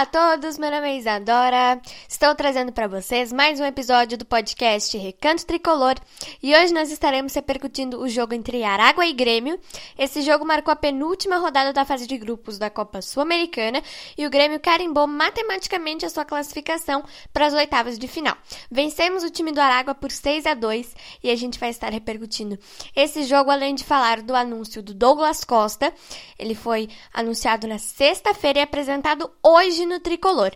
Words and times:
Olá 0.00 0.04
a 0.04 0.38
todos, 0.38 0.56
meu 0.56 0.70
nome 0.70 0.88
é 0.88 0.96
Isadora. 0.96 1.78
Estou 2.20 2.34
trazendo 2.34 2.70
para 2.70 2.86
vocês 2.86 3.32
mais 3.32 3.60
um 3.60 3.64
episódio 3.64 4.18
do 4.18 4.26
podcast 4.26 4.94
Recanto 4.98 5.46
Tricolor 5.46 5.94
e 6.42 6.54
hoje 6.54 6.70
nós 6.70 6.92
estaremos 6.92 7.32
repercutindo 7.32 7.98
o 7.98 8.10
jogo 8.10 8.34
entre 8.34 8.62
Aragua 8.62 9.06
e 9.06 9.14
Grêmio. 9.14 9.58
Esse 9.98 10.20
jogo 10.20 10.44
marcou 10.44 10.70
a 10.70 10.76
penúltima 10.76 11.38
rodada 11.38 11.72
da 11.72 11.82
fase 11.82 12.06
de 12.06 12.18
grupos 12.18 12.58
da 12.58 12.68
Copa 12.68 13.00
Sul-Americana 13.00 13.82
e 14.18 14.26
o 14.26 14.30
Grêmio 14.30 14.60
carimbou 14.60 15.06
matematicamente 15.06 16.04
a 16.04 16.10
sua 16.10 16.26
classificação 16.26 17.02
para 17.32 17.46
as 17.46 17.54
oitavas 17.54 17.98
de 17.98 18.06
final. 18.06 18.36
Vencemos 18.70 19.24
o 19.24 19.30
time 19.30 19.50
do 19.50 19.58
Aragua 19.58 19.94
por 19.94 20.10
6 20.10 20.44
a 20.44 20.52
2 20.52 20.94
e 21.22 21.30
a 21.30 21.36
gente 21.36 21.58
vai 21.58 21.70
estar 21.70 21.90
repercutindo 21.90 22.58
esse 22.94 23.22
jogo 23.22 23.50
além 23.50 23.74
de 23.74 23.82
falar 23.82 24.20
do 24.20 24.36
anúncio 24.36 24.82
do 24.82 24.92
Douglas 24.92 25.42
Costa. 25.42 25.90
Ele 26.38 26.54
foi 26.54 26.90
anunciado 27.14 27.66
na 27.66 27.78
sexta-feira 27.78 28.58
e 28.58 28.62
apresentado 28.62 29.30
hoje 29.42 29.86
no 29.86 29.98
Tricolor. 30.00 30.54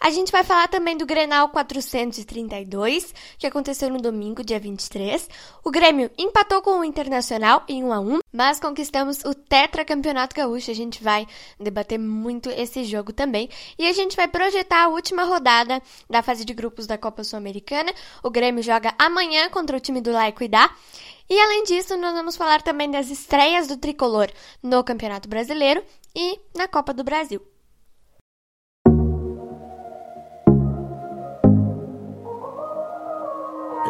A 0.00 0.10
gente 0.10 0.30
vai 0.30 0.44
falar 0.44 0.68
também 0.68 0.97
do 0.98 1.06
Grenal 1.06 1.48
432, 1.48 3.14
que 3.38 3.46
aconteceu 3.46 3.88
no 3.88 4.00
domingo, 4.00 4.44
dia 4.44 4.58
23. 4.58 5.30
O 5.64 5.70
Grêmio 5.70 6.10
empatou 6.18 6.60
com 6.60 6.80
o 6.80 6.84
Internacional 6.84 7.62
em 7.68 7.84
1 7.84 7.92
a 7.92 8.00
1, 8.00 8.18
mas 8.32 8.58
conquistamos 8.58 9.24
o 9.24 9.32
Tetracampeonato 9.32 10.34
Gaúcho. 10.34 10.72
A 10.72 10.74
gente 10.74 11.02
vai 11.02 11.26
debater 11.58 11.98
muito 11.98 12.50
esse 12.50 12.84
jogo 12.84 13.12
também. 13.12 13.48
E 13.78 13.86
a 13.86 13.92
gente 13.92 14.16
vai 14.16 14.26
projetar 14.26 14.84
a 14.84 14.88
última 14.88 15.22
rodada 15.22 15.80
da 16.10 16.20
fase 16.20 16.44
de 16.44 16.52
grupos 16.52 16.86
da 16.86 16.98
Copa 16.98 17.22
Sul-Americana. 17.22 17.92
O 18.22 18.28
Grêmio 18.28 18.62
joga 18.62 18.92
amanhã 18.98 19.48
contra 19.48 19.76
o 19.76 19.80
time 19.80 20.00
do 20.00 20.10
Laico 20.10 20.42
Idá. 20.42 20.68
E 21.30 21.38
além 21.38 21.62
disso, 21.62 21.96
nós 21.96 22.12
vamos 22.12 22.36
falar 22.36 22.60
também 22.60 22.90
das 22.90 23.08
estreias 23.08 23.68
do 23.68 23.76
tricolor 23.76 24.28
no 24.60 24.82
Campeonato 24.82 25.28
Brasileiro 25.28 25.82
e 26.14 26.40
na 26.56 26.66
Copa 26.66 26.92
do 26.92 27.04
Brasil. 27.04 27.40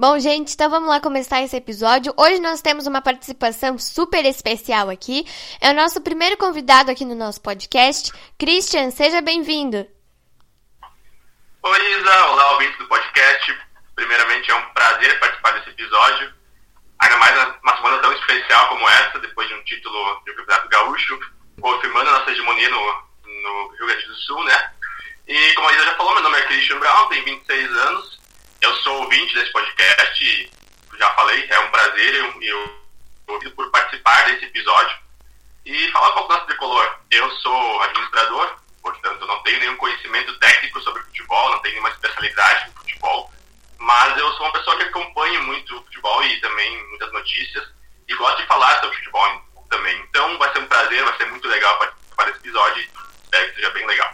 Bom, 0.00 0.18
gente, 0.18 0.54
então 0.54 0.70
vamos 0.70 0.88
lá 0.88 0.98
começar 0.98 1.42
esse 1.42 1.54
episódio. 1.54 2.14
Hoje 2.16 2.40
nós 2.40 2.62
temos 2.62 2.86
uma 2.86 3.02
participação 3.02 3.78
super 3.78 4.24
especial 4.24 4.88
aqui. 4.88 5.26
É 5.60 5.72
o 5.72 5.74
nosso 5.74 6.00
primeiro 6.00 6.38
convidado 6.38 6.90
aqui 6.90 7.04
no 7.04 7.14
nosso 7.14 7.38
podcast. 7.42 8.10
Christian, 8.38 8.90
seja 8.92 9.20
bem-vindo. 9.20 9.86
Oi, 11.62 11.98
Isa. 11.98 12.26
Olá, 12.28 12.52
ouvinte 12.52 12.78
do 12.78 12.86
podcast. 12.86 13.58
Primeiramente, 13.94 14.50
é 14.50 14.54
um 14.54 14.62
prazer 14.72 15.20
participar 15.20 15.50
desse 15.50 15.68
episódio. 15.68 16.32
Ainda 17.00 17.18
mais 17.18 17.58
uma 17.62 17.76
semana 17.76 17.98
tão 17.98 18.12
especial 18.14 18.68
como 18.68 18.88
essa, 18.88 19.18
depois 19.18 19.48
de 19.48 19.54
um 19.54 19.64
título 19.64 20.22
do 20.24 20.34
Campeonato 20.34 20.68
Gaúcho, 20.70 21.20
confirmando 21.60 22.08
a 22.08 22.20
nossa 22.20 22.30
hegemonia 22.30 22.70
no, 22.70 22.80
no 23.26 23.68
Rio 23.76 23.86
Grande 23.86 24.06
do 24.06 24.14
Sul, 24.14 24.42
né? 24.44 24.72
E 25.28 25.52
como 25.52 25.68
a 25.68 25.72
Isa 25.74 25.84
já 25.84 25.94
falou, 25.96 26.14
meu 26.14 26.22
nome 26.22 26.38
é 26.38 26.46
Christian 26.46 26.78
Brown, 26.78 27.08
tenho 27.08 27.22
26 27.26 27.76
anos 27.76 28.19
eu 28.60 28.74
sou 28.76 29.02
ouvinte 29.02 29.34
desse 29.34 29.52
podcast, 29.52 30.50
já 30.98 31.10
falei, 31.14 31.46
é 31.48 31.58
um 31.60 31.70
prazer 31.70 32.14
e 32.40 32.46
eu, 32.46 32.80
eu, 33.28 33.50
por 33.52 33.70
participar 33.70 34.26
desse 34.26 34.44
episódio. 34.44 34.98
E 35.64 35.90
falar 35.90 36.10
um 36.10 36.14
pouco 36.14 36.32
nosso 36.32 36.46
tricolor. 36.46 36.98
Eu 37.10 37.30
sou 37.36 37.82
administrador, 37.82 38.56
portanto 38.82 39.26
não 39.26 39.42
tenho 39.42 39.60
nenhum 39.60 39.76
conhecimento 39.76 40.38
técnico 40.38 40.80
sobre 40.82 41.02
futebol, 41.02 41.50
não 41.50 41.58
tenho 41.60 41.74
nenhuma 41.74 41.90
especialidade 41.90 42.68
no 42.68 42.80
futebol, 42.80 43.32
mas 43.78 44.18
eu 44.18 44.32
sou 44.32 44.46
uma 44.46 44.52
pessoa 44.52 44.76
que 44.76 44.84
acompanha 44.84 45.40
muito 45.42 45.76
o 45.76 45.82
futebol 45.84 46.24
e 46.24 46.40
também 46.40 46.88
muitas 46.88 47.12
notícias 47.12 47.68
e 48.08 48.14
gosto 48.14 48.38
de 48.38 48.46
falar 48.46 48.80
sobre 48.80 48.96
futebol 48.96 49.42
também. 49.68 49.98
Então 50.08 50.38
vai 50.38 50.52
ser 50.52 50.58
um 50.58 50.66
prazer, 50.66 51.04
vai 51.04 51.16
ser 51.16 51.26
muito 51.26 51.48
legal 51.48 51.78
participar 51.78 52.24
desse 52.24 52.38
episódio 52.38 52.90
espero 53.30 53.48
que 53.48 53.54
seja 53.54 53.70
bem 53.70 53.86
legal. 53.86 54.12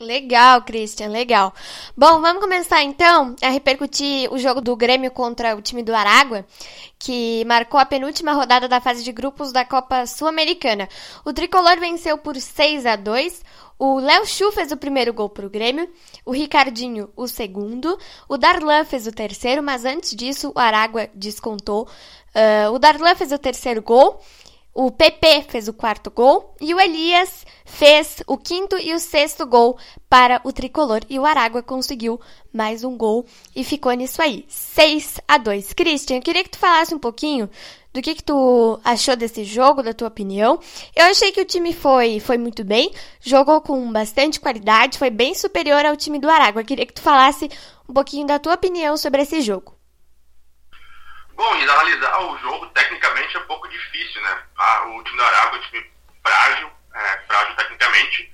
Legal, 0.00 0.62
Christian, 0.62 1.08
legal. 1.08 1.54
Bom, 1.96 2.20
vamos 2.20 2.42
começar 2.42 2.82
então 2.82 3.36
a 3.40 3.48
repercutir 3.48 4.32
o 4.32 4.38
jogo 4.38 4.60
do 4.60 4.74
Grêmio 4.74 5.08
contra 5.12 5.54
o 5.54 5.62
time 5.62 5.84
do 5.84 5.94
Aragua, 5.94 6.44
que 6.98 7.44
marcou 7.44 7.78
a 7.78 7.86
penúltima 7.86 8.32
rodada 8.32 8.66
da 8.66 8.80
fase 8.80 9.04
de 9.04 9.12
grupos 9.12 9.52
da 9.52 9.64
Copa 9.64 10.04
Sul-Americana. 10.04 10.88
O 11.24 11.32
tricolor 11.32 11.78
venceu 11.78 12.18
por 12.18 12.36
6 12.36 12.86
a 12.86 12.96
2. 12.96 13.44
O 13.78 14.00
Léo 14.00 14.26
Chu 14.26 14.50
fez 14.50 14.72
o 14.72 14.76
primeiro 14.76 15.12
gol 15.12 15.28
para 15.28 15.46
o 15.46 15.50
Grêmio, 15.50 15.88
o 16.24 16.32
Ricardinho 16.32 17.10
o 17.16 17.28
segundo, 17.28 17.98
o 18.28 18.36
Darlan 18.36 18.84
fez 18.84 19.06
o 19.06 19.12
terceiro, 19.12 19.62
mas 19.62 19.84
antes 19.84 20.14
disso 20.14 20.52
o 20.54 20.58
Aragua 20.58 21.08
descontou. 21.14 21.88
Uh, 22.34 22.72
o 22.72 22.78
Darlan 22.80 23.14
fez 23.14 23.30
o 23.30 23.38
terceiro 23.38 23.80
gol 23.80 24.20
o 24.74 24.90
PP 24.90 25.44
fez 25.48 25.68
o 25.68 25.72
quarto 25.72 26.10
gol 26.10 26.54
e 26.60 26.74
o 26.74 26.80
Elias 26.80 27.46
fez 27.64 28.22
o 28.26 28.36
quinto 28.36 28.76
e 28.76 28.92
o 28.92 28.98
sexto 28.98 29.46
gol 29.46 29.78
para 30.10 30.40
o 30.42 30.52
tricolor. 30.52 31.00
E 31.08 31.16
o 31.16 31.24
Aragua 31.24 31.62
conseguiu 31.62 32.20
mais 32.52 32.82
um 32.82 32.96
gol 32.96 33.24
e 33.54 33.62
ficou 33.62 33.92
nisso 33.92 34.20
aí, 34.20 34.44
6 34.48 35.20
a 35.28 35.38
2. 35.38 35.72
Christian, 35.74 36.16
eu 36.16 36.22
queria 36.22 36.42
que 36.42 36.50
tu 36.50 36.58
falasse 36.58 36.92
um 36.92 36.98
pouquinho 36.98 37.48
do 37.92 38.02
que, 38.02 38.16
que 38.16 38.24
tu 38.24 38.80
achou 38.82 39.14
desse 39.14 39.44
jogo, 39.44 39.80
da 39.80 39.94
tua 39.94 40.08
opinião. 40.08 40.58
Eu 40.96 41.04
achei 41.04 41.30
que 41.30 41.40
o 41.40 41.44
time 41.44 41.72
foi, 41.72 42.18
foi 42.18 42.36
muito 42.36 42.64
bem, 42.64 42.90
jogou 43.20 43.60
com 43.60 43.92
bastante 43.92 44.40
qualidade, 44.40 44.98
foi 44.98 45.10
bem 45.10 45.34
superior 45.34 45.86
ao 45.86 45.96
time 45.96 46.18
do 46.18 46.28
Aragua. 46.28 46.62
Eu 46.62 46.66
queria 46.66 46.84
que 46.84 46.94
tu 46.94 47.00
falasse 47.00 47.48
um 47.88 47.94
pouquinho 47.94 48.26
da 48.26 48.40
tua 48.40 48.54
opinião 48.54 48.96
sobre 48.96 49.22
esse 49.22 49.40
jogo. 49.40 49.83
Bom, 51.36 51.52
analisar 51.52 52.20
o 52.22 52.38
jogo 52.38 52.66
tecnicamente 52.68 53.36
é 53.36 53.40
um 53.40 53.46
pouco 53.46 53.68
difícil, 53.68 54.22
né? 54.22 54.42
Ah, 54.56 54.86
o 54.86 55.02
time 55.02 55.16
do 55.16 55.24
Aragua 55.24 55.58
é 55.58 55.60
um 55.60 55.64
time 55.64 55.90
frágil, 56.22 56.70
é, 56.94 57.18
frágil 57.26 57.56
tecnicamente, 57.56 58.32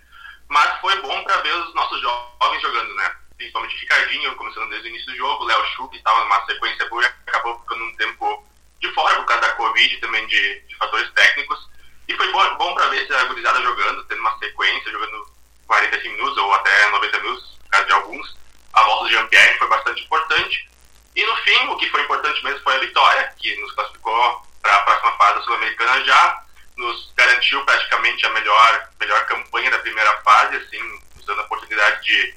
mas 0.49 0.81
foi 0.81 1.01
bom 1.01 1.25
para 1.25 1.41
ver 1.41 1.55
os 1.55 1.75
nossos 1.75 2.01
jovens 2.01 2.61
jogando, 2.61 2.95
né? 2.95 3.17
Principalmente 3.37 3.77
Ricardinho, 3.77 4.37
começando 4.37 4.69
desde 4.69 4.89
o 4.89 4.91
início 4.91 5.07
do 5.07 5.17
jogo, 5.17 5.45
Léo 5.45 5.67
Chu, 5.69 5.89
que 5.89 5.97
estava 5.97 6.21
numa 6.21 6.45
sequência 6.45 6.89
boa 6.89 7.03
e 7.03 7.07
acabou 7.07 7.59
ficando 7.61 7.85
um 7.85 7.97
tempo 7.97 8.47
de 8.81 8.93
fora 8.93 9.17
por 9.17 9.25
causa 9.25 9.43
da 9.43 9.53
Covid 9.55 9.95
e 9.95 10.01
também 10.01 10.27
de, 10.27 10.61
de, 10.61 10.77
fatores 10.77 11.11
técnicos. 11.13 11.71
E 12.07 12.15
foi 12.15 12.31
bom, 12.33 12.57
bom 12.57 12.75
para 12.75 12.89
ver 12.89 13.11
a 13.15 13.25
gurizada 13.25 13.63
jogando, 13.63 14.05
tendo 14.05 14.21
uma 14.21 14.39
sequência, 14.39 14.93
jogando 14.93 15.27
45 15.67 16.15
minutos 16.17 16.37
ou 16.37 16.53
até 16.53 16.91
90 16.91 17.21
minutos, 17.21 17.59
no 17.63 17.71
caso 17.71 17.87
de 17.87 17.93
alguns. 17.93 18.37
A 18.75 18.83
volta 18.85 19.05
do 19.05 19.11
Jean-Pierre 19.11 19.59
foi 19.59 19.69
bastante 19.69 20.05
importante. 20.05 20.70
E 21.15 21.27
no 21.27 21.37
fim, 21.37 21.69
o 21.69 21.77
que 21.77 21.89
foi 21.91 22.03
importante 22.03 22.43
mesmo 22.45 22.61
foi 22.61 22.77
a 22.77 22.81
vitória, 22.81 23.33
que 23.39 23.55
nos 23.61 23.73
classificou 23.73 24.43
para 24.63 24.77
a 24.77 24.83
próxima 24.83 25.13
fase 25.17 25.35
da 25.35 25.43
Sul-Americana 25.43 26.05
já, 26.05 26.43
nos 26.77 27.13
garantiu 27.17 27.65
praticamente 27.65 28.25
a 28.27 28.31
melhor, 28.31 28.89
melhor 28.99 29.27
campanha 29.27 29.71
da 29.71 29.79
primeira 29.79 30.17
fase, 30.23 30.57
assim, 30.57 30.79
nos 31.17 31.25
dando 31.27 31.41
a 31.41 31.45
oportunidade 31.45 32.03
de, 32.05 32.35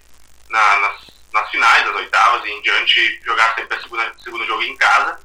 na, 0.50 0.80
nas, 0.80 1.02
nas 1.32 1.50
finais, 1.52 1.86
das 1.86 1.96
oitavas 1.96 2.46
e 2.46 2.52
em 2.52 2.62
diante, 2.62 3.22
jogar 3.24 3.54
sempre 3.56 3.78
o 3.78 4.22
segundo 4.24 4.46
jogo 4.46 4.64
em 4.64 4.76
casa. 4.76 5.20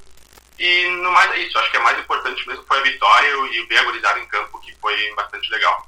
E 0.58 0.88
no 0.90 1.10
mais 1.12 1.30
é 1.32 1.38
isso, 1.38 1.58
acho 1.58 1.70
que 1.70 1.76
é 1.76 1.80
mais 1.80 1.98
importante 1.98 2.46
mesmo 2.48 2.64
foi 2.64 2.78
a 2.78 2.82
vitória 2.82 3.28
e 3.52 3.62
ver 3.66 3.78
a 3.78 3.84
gurizada 3.84 4.18
em 4.18 4.26
campo, 4.26 4.60
que 4.60 4.74
foi 4.80 5.14
bastante 5.14 5.48
legal. 5.50 5.87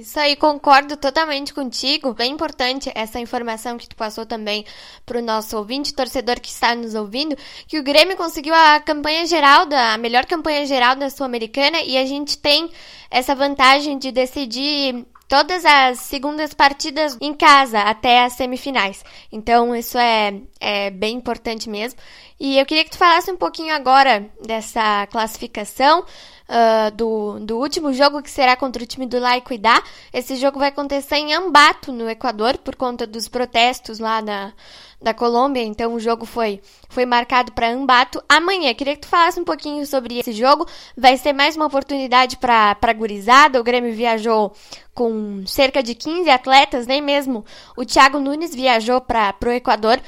Isso 0.00 0.18
aí, 0.18 0.34
concordo 0.34 0.96
totalmente 0.96 1.52
contigo. 1.52 2.14
Bem 2.14 2.32
importante 2.32 2.90
essa 2.94 3.20
informação 3.20 3.76
que 3.76 3.86
tu 3.86 3.94
passou 3.94 4.24
também 4.24 4.64
para 5.04 5.18
o 5.18 5.22
nosso 5.22 5.58
ouvinte, 5.58 5.92
torcedor 5.92 6.40
que 6.40 6.48
está 6.48 6.74
nos 6.74 6.94
ouvindo, 6.94 7.36
que 7.66 7.78
o 7.78 7.82
Grêmio 7.82 8.16
conseguiu 8.16 8.54
a 8.54 8.80
campanha 8.80 9.26
geral, 9.26 9.66
da, 9.66 9.92
a 9.92 9.98
melhor 9.98 10.24
campanha 10.24 10.64
geral 10.64 10.96
da 10.96 11.10
Sul-Americana 11.10 11.82
e 11.82 11.98
a 11.98 12.06
gente 12.06 12.38
tem 12.38 12.70
essa 13.10 13.34
vantagem 13.34 13.98
de 13.98 14.10
decidir 14.10 15.04
todas 15.28 15.66
as 15.66 15.98
segundas 15.98 16.54
partidas 16.54 17.18
em 17.20 17.34
casa 17.34 17.82
até 17.82 18.24
as 18.24 18.32
semifinais. 18.32 19.04
Então, 19.30 19.76
isso 19.76 19.98
é, 19.98 20.40
é 20.58 20.90
bem 20.90 21.14
importante 21.14 21.68
mesmo. 21.68 22.00
E 22.40 22.58
eu 22.58 22.64
queria 22.64 22.84
que 22.84 22.90
tu 22.90 22.96
falasse 22.96 23.30
um 23.30 23.36
pouquinho 23.36 23.74
agora 23.74 24.26
dessa 24.42 25.06
classificação 25.08 26.00
uh, 26.00 26.90
do, 26.96 27.38
do 27.40 27.58
último 27.58 27.92
jogo, 27.92 28.22
que 28.22 28.30
será 28.30 28.56
contra 28.56 28.82
o 28.82 28.86
time 28.86 29.04
do 29.04 29.18
La 29.18 29.36
Equidad. 29.36 29.84
Esse 30.10 30.36
jogo 30.36 30.58
vai 30.58 30.70
acontecer 30.70 31.16
em 31.16 31.34
Ambato, 31.34 31.92
no 31.92 32.08
Equador, 32.08 32.56
por 32.56 32.76
conta 32.76 33.06
dos 33.06 33.28
protestos 33.28 33.98
lá 33.98 34.22
na, 34.22 34.54
da 35.02 35.12
Colômbia. 35.12 35.62
Então, 35.62 35.92
o 35.92 36.00
jogo 36.00 36.24
foi, 36.24 36.62
foi 36.88 37.04
marcado 37.04 37.52
para 37.52 37.70
Ambato 37.70 38.22
amanhã. 38.26 38.72
Queria 38.72 38.94
que 38.94 39.02
tu 39.02 39.08
falasse 39.08 39.38
um 39.38 39.44
pouquinho 39.44 39.86
sobre 39.86 40.18
esse 40.18 40.32
jogo. 40.32 40.66
Vai 40.96 41.18
ser 41.18 41.34
mais 41.34 41.56
uma 41.56 41.66
oportunidade 41.66 42.38
para 42.38 42.74
a 42.80 42.92
gurizada. 42.94 43.60
O 43.60 43.64
Grêmio 43.64 43.92
viajou 43.92 44.54
com 44.94 45.46
cerca 45.46 45.82
de 45.82 45.94
15 45.94 46.28
atletas, 46.28 46.86
nem 46.86 47.00
mesmo 47.00 47.44
o 47.76 47.84
Thiago 47.84 48.18
Nunes 48.18 48.54
viajou 48.54 49.00
para 49.00 49.34
o 49.46 49.50
Equador. 49.50 50.00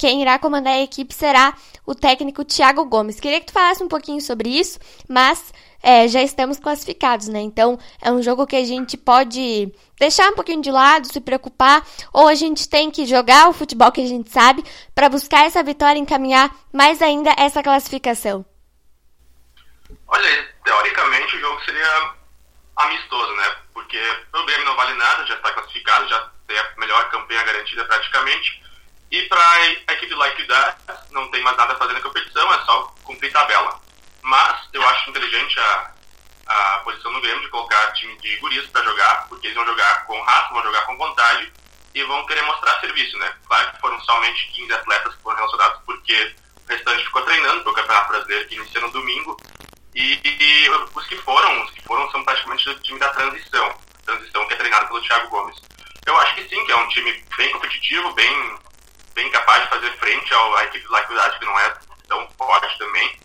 Quem 0.00 0.22
irá 0.22 0.38
comandar 0.38 0.72
a 0.72 0.80
equipe 0.80 1.12
será 1.12 1.52
o 1.84 1.94
técnico 1.94 2.42
Thiago 2.42 2.86
Gomes. 2.86 3.20
Queria 3.20 3.38
que 3.38 3.48
tu 3.48 3.52
falasse 3.52 3.84
um 3.84 3.86
pouquinho 3.86 4.18
sobre 4.18 4.48
isso, 4.48 4.78
mas 5.06 5.52
é, 5.82 6.08
já 6.08 6.22
estamos 6.22 6.58
classificados, 6.58 7.28
né? 7.28 7.40
Então 7.40 7.78
é 8.00 8.10
um 8.10 8.22
jogo 8.22 8.46
que 8.46 8.56
a 8.56 8.64
gente 8.64 8.96
pode 8.96 9.70
deixar 9.98 10.30
um 10.30 10.34
pouquinho 10.34 10.62
de 10.62 10.70
lado, 10.70 11.06
se 11.06 11.20
preocupar, 11.20 11.86
ou 12.14 12.28
a 12.28 12.34
gente 12.34 12.66
tem 12.66 12.90
que 12.90 13.04
jogar 13.04 13.50
o 13.50 13.52
futebol 13.52 13.92
que 13.92 14.00
a 14.00 14.06
gente 14.06 14.30
sabe 14.30 14.64
para 14.94 15.10
buscar 15.10 15.44
essa 15.44 15.62
vitória 15.62 15.98
e 15.98 16.02
encaminhar 16.02 16.50
mais 16.72 17.02
ainda 17.02 17.34
essa 17.36 17.62
classificação. 17.62 18.42
Olha, 20.08 20.48
teoricamente 20.64 21.36
o 21.36 21.40
jogo 21.40 21.60
seria 21.62 22.14
amistoso, 22.76 23.34
né? 23.34 23.54
Porque 23.74 24.00
o 24.32 24.46
Grêmio 24.46 24.64
não 24.64 24.76
vale 24.76 24.94
nada, 24.94 25.26
já 25.26 25.34
está 25.34 25.52
classificado, 25.52 26.08
já 26.08 26.30
tem 26.48 26.58
a 26.58 26.72
melhor 26.78 27.10
campanha 27.10 27.44
garantida 27.44 27.84
praticamente. 27.84 28.69
E 29.10 29.22
para 29.22 29.40
a 29.88 29.92
equipe 29.92 30.14
Like 30.14 30.46
That, 30.46 30.78
não 31.10 31.28
tem 31.30 31.42
mais 31.42 31.56
nada 31.56 31.72
a 31.72 31.76
fazer 31.76 31.92
na 31.94 32.00
competição, 32.00 32.52
é 32.54 32.60
só 32.64 32.94
cumprir 33.02 33.32
tabela. 33.32 33.80
Mas 34.22 34.68
eu 34.72 34.86
acho 34.88 35.10
inteligente 35.10 35.58
a, 35.58 35.90
a 36.46 36.78
posição 36.84 37.12
do 37.12 37.20
Grêmio 37.20 37.40
de 37.40 37.48
colocar 37.48 37.92
time 37.92 38.16
de 38.18 38.36
gurias 38.36 38.66
para 38.68 38.84
jogar, 38.84 39.28
porque 39.28 39.48
eles 39.48 39.56
vão 39.56 39.66
jogar 39.66 40.06
com 40.06 40.20
raça, 40.22 40.52
vão 40.52 40.62
jogar 40.62 40.82
com 40.82 40.96
vontade 40.96 41.52
e 41.94 42.02
vão 42.04 42.24
querer 42.26 42.42
mostrar 42.42 42.78
serviço, 42.80 43.16
né? 43.18 43.34
Claro 43.46 43.72
que 43.72 43.80
foram 43.80 44.00
somente 44.00 44.46
15 44.52 44.72
atletas 44.72 45.14
que 45.14 45.22
foram 45.22 45.36
relacionados, 45.36 45.80
porque 45.84 46.36
o 46.66 46.70
restante 46.70 47.04
ficou 47.04 47.22
treinando 47.22 47.62
para 47.62 47.72
o 47.72 47.74
Campeonato 47.74 48.08
Brasileiro 48.08 48.48
que 48.48 48.54
inicia 48.54 48.80
no 48.80 48.90
domingo. 48.90 49.36
E, 49.92 50.20
e, 50.22 50.70
os 50.94 51.06
que 51.06 51.16
foram, 51.16 51.64
os 51.64 51.70
que 51.72 51.82
foram 51.82 52.08
são 52.12 52.22
praticamente 52.22 52.64
do 52.64 52.80
time 52.80 52.98
da 53.00 53.08
transição, 53.08 53.74
transição 54.04 54.46
que 54.46 54.54
é 54.54 54.56
treinado 54.56 54.86
pelo 54.86 55.02
Thiago 55.02 55.28
Gomes. 55.28 55.56
Eu 56.06 56.16
acho 56.18 56.34
que 56.36 56.48
sim, 56.48 56.64
que 56.64 56.72
é 56.72 56.76
um 56.76 56.88
time 56.88 57.24
bem 57.36 57.50
competitivo, 57.50 58.12
bem, 58.12 58.58
bem 59.14 59.30
capaz 59.30 59.62
de 59.64 59.68
fazer 59.70 59.92
frente 59.98 60.34
à 60.34 60.64
equipe 60.64 60.86
do 60.86 60.92
Lacuidade, 60.92 61.38
que 61.38 61.44
não 61.44 61.58
é 61.60 61.74
tão 62.08 62.28
forte 62.38 62.78
também. 62.78 63.18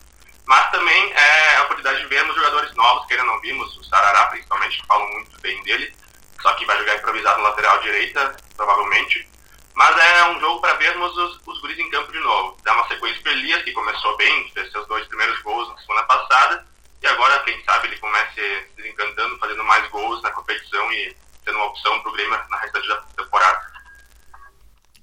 Mas 0.46 0.70
também 0.72 1.14
é 1.14 1.58
a 1.58 1.64
oportunidade 1.64 2.02
de 2.02 2.08
vermos 2.08 2.36
jogadores 2.36 2.74
novos 2.76 3.06
que 3.08 3.14
ainda 3.14 3.26
não 3.26 3.40
vimos, 3.42 3.76
o 3.78 3.84
Sarará 3.84 4.28
principalmente, 4.28 4.80
que 4.80 4.88
falam 4.88 5.10
muito 5.12 5.42
bem 5.42 5.62
dele, 5.64 5.96
só 6.42 6.54
que 6.54 6.66
vai 6.66 6.78
jogar 6.78 6.96
improvisado 6.98 7.42
na 7.42 7.50
lateral 7.50 7.80
direita, 7.80 8.36
provavelmente. 8.56 9.28
Mas 9.74 9.98
é 9.98 10.30
um 10.30 10.40
jogo 10.40 10.62
para 10.62 10.74
vermos 10.76 11.18
os, 11.18 11.42
os 11.46 11.60
guris 11.62 11.80
em 11.80 11.90
campo 11.90 12.12
de 12.12 12.20
novo. 12.20 12.58
Dá 12.64 12.74
uma 12.74 12.88
sequência 12.88 13.22
para 13.24 13.32
Elias, 13.32 13.64
que 13.64 13.74
começou 13.74 14.16
bem, 14.18 14.52
fez 14.54 14.72
seus 14.72 14.88
dois 14.88 15.06
primeiros 15.08 15.42
gols 15.42 15.68
na 15.70 15.78
semana 15.80 16.04
passada, 16.04 16.66
e 17.02 17.08
agora, 17.08 17.40
quem 17.40 17.64
sabe, 17.64 17.88
ele 17.88 17.98
comece 17.98 18.68
desencantando, 18.78 19.38
fazendo 19.38 19.64
mais 19.64 19.88
gols 19.90 20.22
na 20.22 20.32
competição 20.32 20.92
e 20.92 21.16
sendo 21.44 21.58
uma 21.58 21.68
opção 21.68 22.00
para 22.00 22.10
o 22.10 22.14
Grêmio 22.14 22.40
na 22.50 22.58
restante 22.58 22.88
da 22.88 22.96
temporada. 23.16 23.75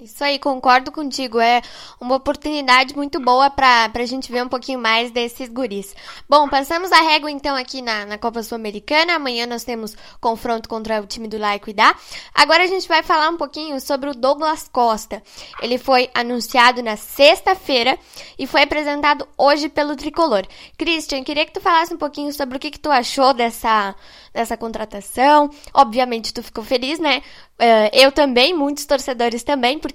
Isso 0.02 0.24
aí, 0.24 0.36
concordo 0.36 0.90
contigo. 0.90 1.38
É 1.38 1.62
uma 2.00 2.16
oportunidade 2.16 2.96
muito 2.96 3.20
boa 3.20 3.48
para 3.48 3.88
a 3.94 4.04
gente 4.04 4.32
ver 4.32 4.42
um 4.42 4.48
pouquinho 4.48 4.80
mais 4.80 5.12
desses 5.12 5.48
guris. 5.48 5.94
Bom, 6.28 6.48
passamos 6.48 6.90
a 6.90 7.00
régua 7.02 7.30
então 7.30 7.54
aqui 7.54 7.80
na, 7.80 8.04
na 8.04 8.18
Copa 8.18 8.42
Sul-Americana. 8.42 9.14
Amanhã 9.14 9.46
nós 9.46 9.62
temos 9.62 9.96
confronto 10.20 10.68
contra 10.68 11.00
o 11.00 11.06
time 11.06 11.28
do 11.28 11.38
Laico 11.38 11.70
e 11.70 11.72
Dá. 11.72 11.94
Agora 12.34 12.64
a 12.64 12.66
gente 12.66 12.88
vai 12.88 13.04
falar 13.04 13.28
um 13.28 13.36
pouquinho 13.36 13.80
sobre 13.80 14.10
o 14.10 14.14
Douglas 14.14 14.68
Costa. 14.72 15.22
Ele 15.60 15.78
foi 15.78 16.10
anunciado 16.12 16.82
na 16.82 16.96
sexta-feira 16.96 17.96
e 18.36 18.44
foi 18.44 18.62
apresentado 18.62 19.28
hoje 19.38 19.68
pelo 19.68 19.94
Tricolor. 19.94 20.44
Christian, 20.76 21.22
queria 21.22 21.46
que 21.46 21.52
tu 21.52 21.60
falasse 21.60 21.94
um 21.94 21.98
pouquinho 21.98 22.32
sobre 22.32 22.56
o 22.56 22.60
que, 22.60 22.72
que 22.72 22.80
tu 22.80 22.90
achou 22.90 23.32
dessa, 23.32 23.94
dessa 24.34 24.56
contratação. 24.56 25.48
Obviamente 25.72 26.34
tu 26.34 26.42
ficou 26.42 26.64
feliz, 26.64 26.98
né? 26.98 27.22
Uh, 27.62 27.86
eu 27.92 28.10
também, 28.10 28.52
muitos 28.52 28.84
torcedores 28.84 29.44
também, 29.44 29.78
porque 29.78 29.91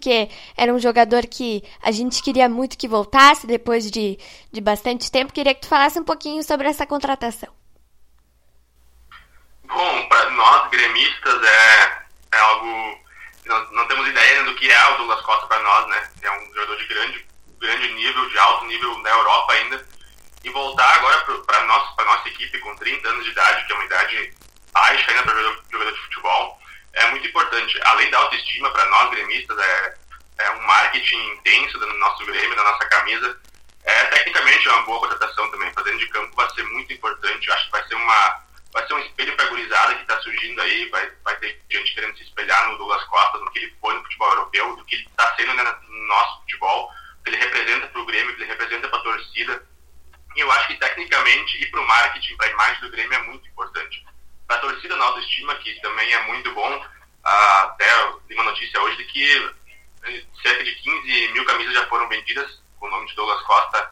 era 0.56 0.74
um 0.74 0.80
jogador 0.80 1.26
que 1.26 1.64
a 1.82 1.92
gente 1.92 2.22
queria 2.22 2.48
muito 2.48 2.78
que 2.78 2.88
voltasse 2.88 3.48
depois 3.48 3.90
de, 3.90 4.20
de 4.52 4.62
bastante 4.62 5.12
tempo. 5.12 5.34
Queria 5.34 5.54
que 5.54 5.62
tu 5.62 5.68
falasse 5.68 6.00
um 6.00 6.04
pouquinho 6.04 6.44
sobre 6.44 6.68
essa 6.68 6.86
contratação. 6.86 7.50
Bom, 9.64 10.08
para 10.08 10.30
nós 10.32 10.70
gremistas 10.70 11.44
é, 11.44 11.98
é 12.34 12.38
algo. 12.38 12.98
Não, 13.46 13.72
não 13.72 13.88
temos 13.88 14.08
ideia 14.08 14.44
do 14.44 14.56
que 14.56 14.70
é 14.70 14.92
o 14.92 14.98
Douglas 14.98 15.22
Costa 15.22 15.48
para 15.48 15.62
nós, 15.62 15.88
né? 15.88 16.10
É 16.22 16.32
um 16.32 16.54
jogador 16.54 16.78
de 16.78 16.88
grande, 16.88 17.26
grande 17.60 17.94
nível, 17.94 18.30
de 18.30 18.38
alto 18.38 18.66
nível 18.66 18.98
na 19.00 19.10
Europa 19.10 19.54
ainda. 19.54 19.86
E 20.44 20.50
voltar 20.50 20.96
agora 20.96 21.42
para 21.46 21.64
nossa, 21.66 22.04
nossa 22.04 22.30
equipe 22.30 22.60
com 22.60 22.76
30 22.76 23.10
anos 23.10 23.26
de 23.26 23.32
idade, 23.32 23.66
que 23.66 23.74
é 23.74 23.76
uma 23.76 23.86
idade 23.86 24.34
baixa 24.72 25.12
ainda 25.12 25.24
para 25.24 25.42
jogador 25.70 25.92
de 25.92 26.02
futebol 26.02 26.58
é 26.94 27.06
muito 27.12 27.28
importante. 27.28 27.80
Além 27.84 28.10
da 28.10 28.18
autoestima, 28.20 28.72
para 28.72 28.86
nós 28.86 29.10
gremistas, 29.12 29.58
é, 29.58 29.98
é 30.40 30.52
um 30.52 30.62
marketing 30.66 31.34
intenso 31.34 31.78
do 31.78 31.94
nosso 31.94 32.26
Grêmio, 32.26 32.56
da 32.56 32.64
nossa 32.64 32.86
camisa. 32.88 33.40
É, 33.84 34.04
tecnicamente 34.06 34.68
é 34.68 34.72
uma 34.72 34.84
boa 34.84 35.00
contratação 35.00 35.50
também. 35.52 35.72
Fazendo 35.74 35.98
de 36.00 36.08
campo 36.08 36.36
vai 36.36 36.50
ser 36.52 36.64
muito 36.64 36.92
importante. 36.92 37.52
Acho 37.52 37.66
que 37.66 37.72
vai 37.72 37.88
ser 37.88 37.96
uma 37.96 38.48
vai 38.74 38.86
ser 38.86 38.94
um 38.94 39.00
espelho 39.00 39.36
para 39.36 39.46
a 39.46 39.96
que 39.96 40.02
está 40.02 40.20
surgindo 40.22 40.62
aí. 40.62 40.90
Vai, 40.90 41.12
vai 41.24 41.36
ter 41.38 41.62
gente 41.70 41.94
querendo 41.94 42.18
se 42.18 42.24
espelhar 42.24 42.70
no 42.70 42.78
Douglas 42.78 43.04
Costa, 43.06 43.38
no 43.40 43.52
que 43.52 43.60
ele 43.60 43.76
foi 43.80 43.94
no 43.96 44.04
futebol 44.04 44.30
europeu, 44.30 44.76
do 44.76 44.86
que 44.86 44.96
ele 44.96 45.06
está 45.06 45.36
sendo 45.36 45.54
né, 45.54 45.64
no 45.88 46.08
nosso 46.08 46.42
futebol, 46.42 46.92
que 47.24 47.30
ele 47.30 47.38
representa 47.38 47.88
para 47.88 48.02
o 48.02 48.06
Grêmio, 48.06 48.36
que 48.36 48.42
ele 48.42 48.50
representa 48.50 48.88
para 48.88 49.00
a 49.00 49.04
torcida. 49.04 49.64
E 50.36 50.40
eu 50.40 50.52
acho 50.52 50.68
que 50.68 50.78
tecnicamente 50.78 51.64
e 51.64 51.66
para 51.72 51.82
o 51.82 51.88
marketing, 51.88 52.38
para 52.38 52.48
a 52.48 52.52
imagem 52.52 52.82
do 52.82 52.92
Grêmio 52.92 53.18
é 53.18 53.24
muito 53.24 53.48
importante 53.48 54.06
para 54.48 54.58
a 54.58 54.60
torcida 54.60 54.96
na 54.96 55.06
autoestima, 55.06 55.56
que 55.56 55.74
também 55.82 56.12
é 56.14 56.24
muito 56.24 56.52
bom. 56.54 56.86
Ah, 57.24 57.64
até 57.64 57.86
li 58.30 58.36
uma 58.36 58.46
notícia 58.46 58.82
hoje 58.82 58.98
de 58.98 59.04
que 59.06 59.52
eh, 60.04 60.24
cerca 60.42 60.64
de 60.64 60.76
15 60.76 61.34
mil 61.34 61.46
camisas 61.46 61.74
já 61.74 61.86
foram 61.88 62.08
vendidas 62.08 62.60
com 62.80 62.88
o 62.88 62.90
nome 62.90 63.08
de 63.08 63.16
Douglas 63.16 63.42
Costa 63.44 63.92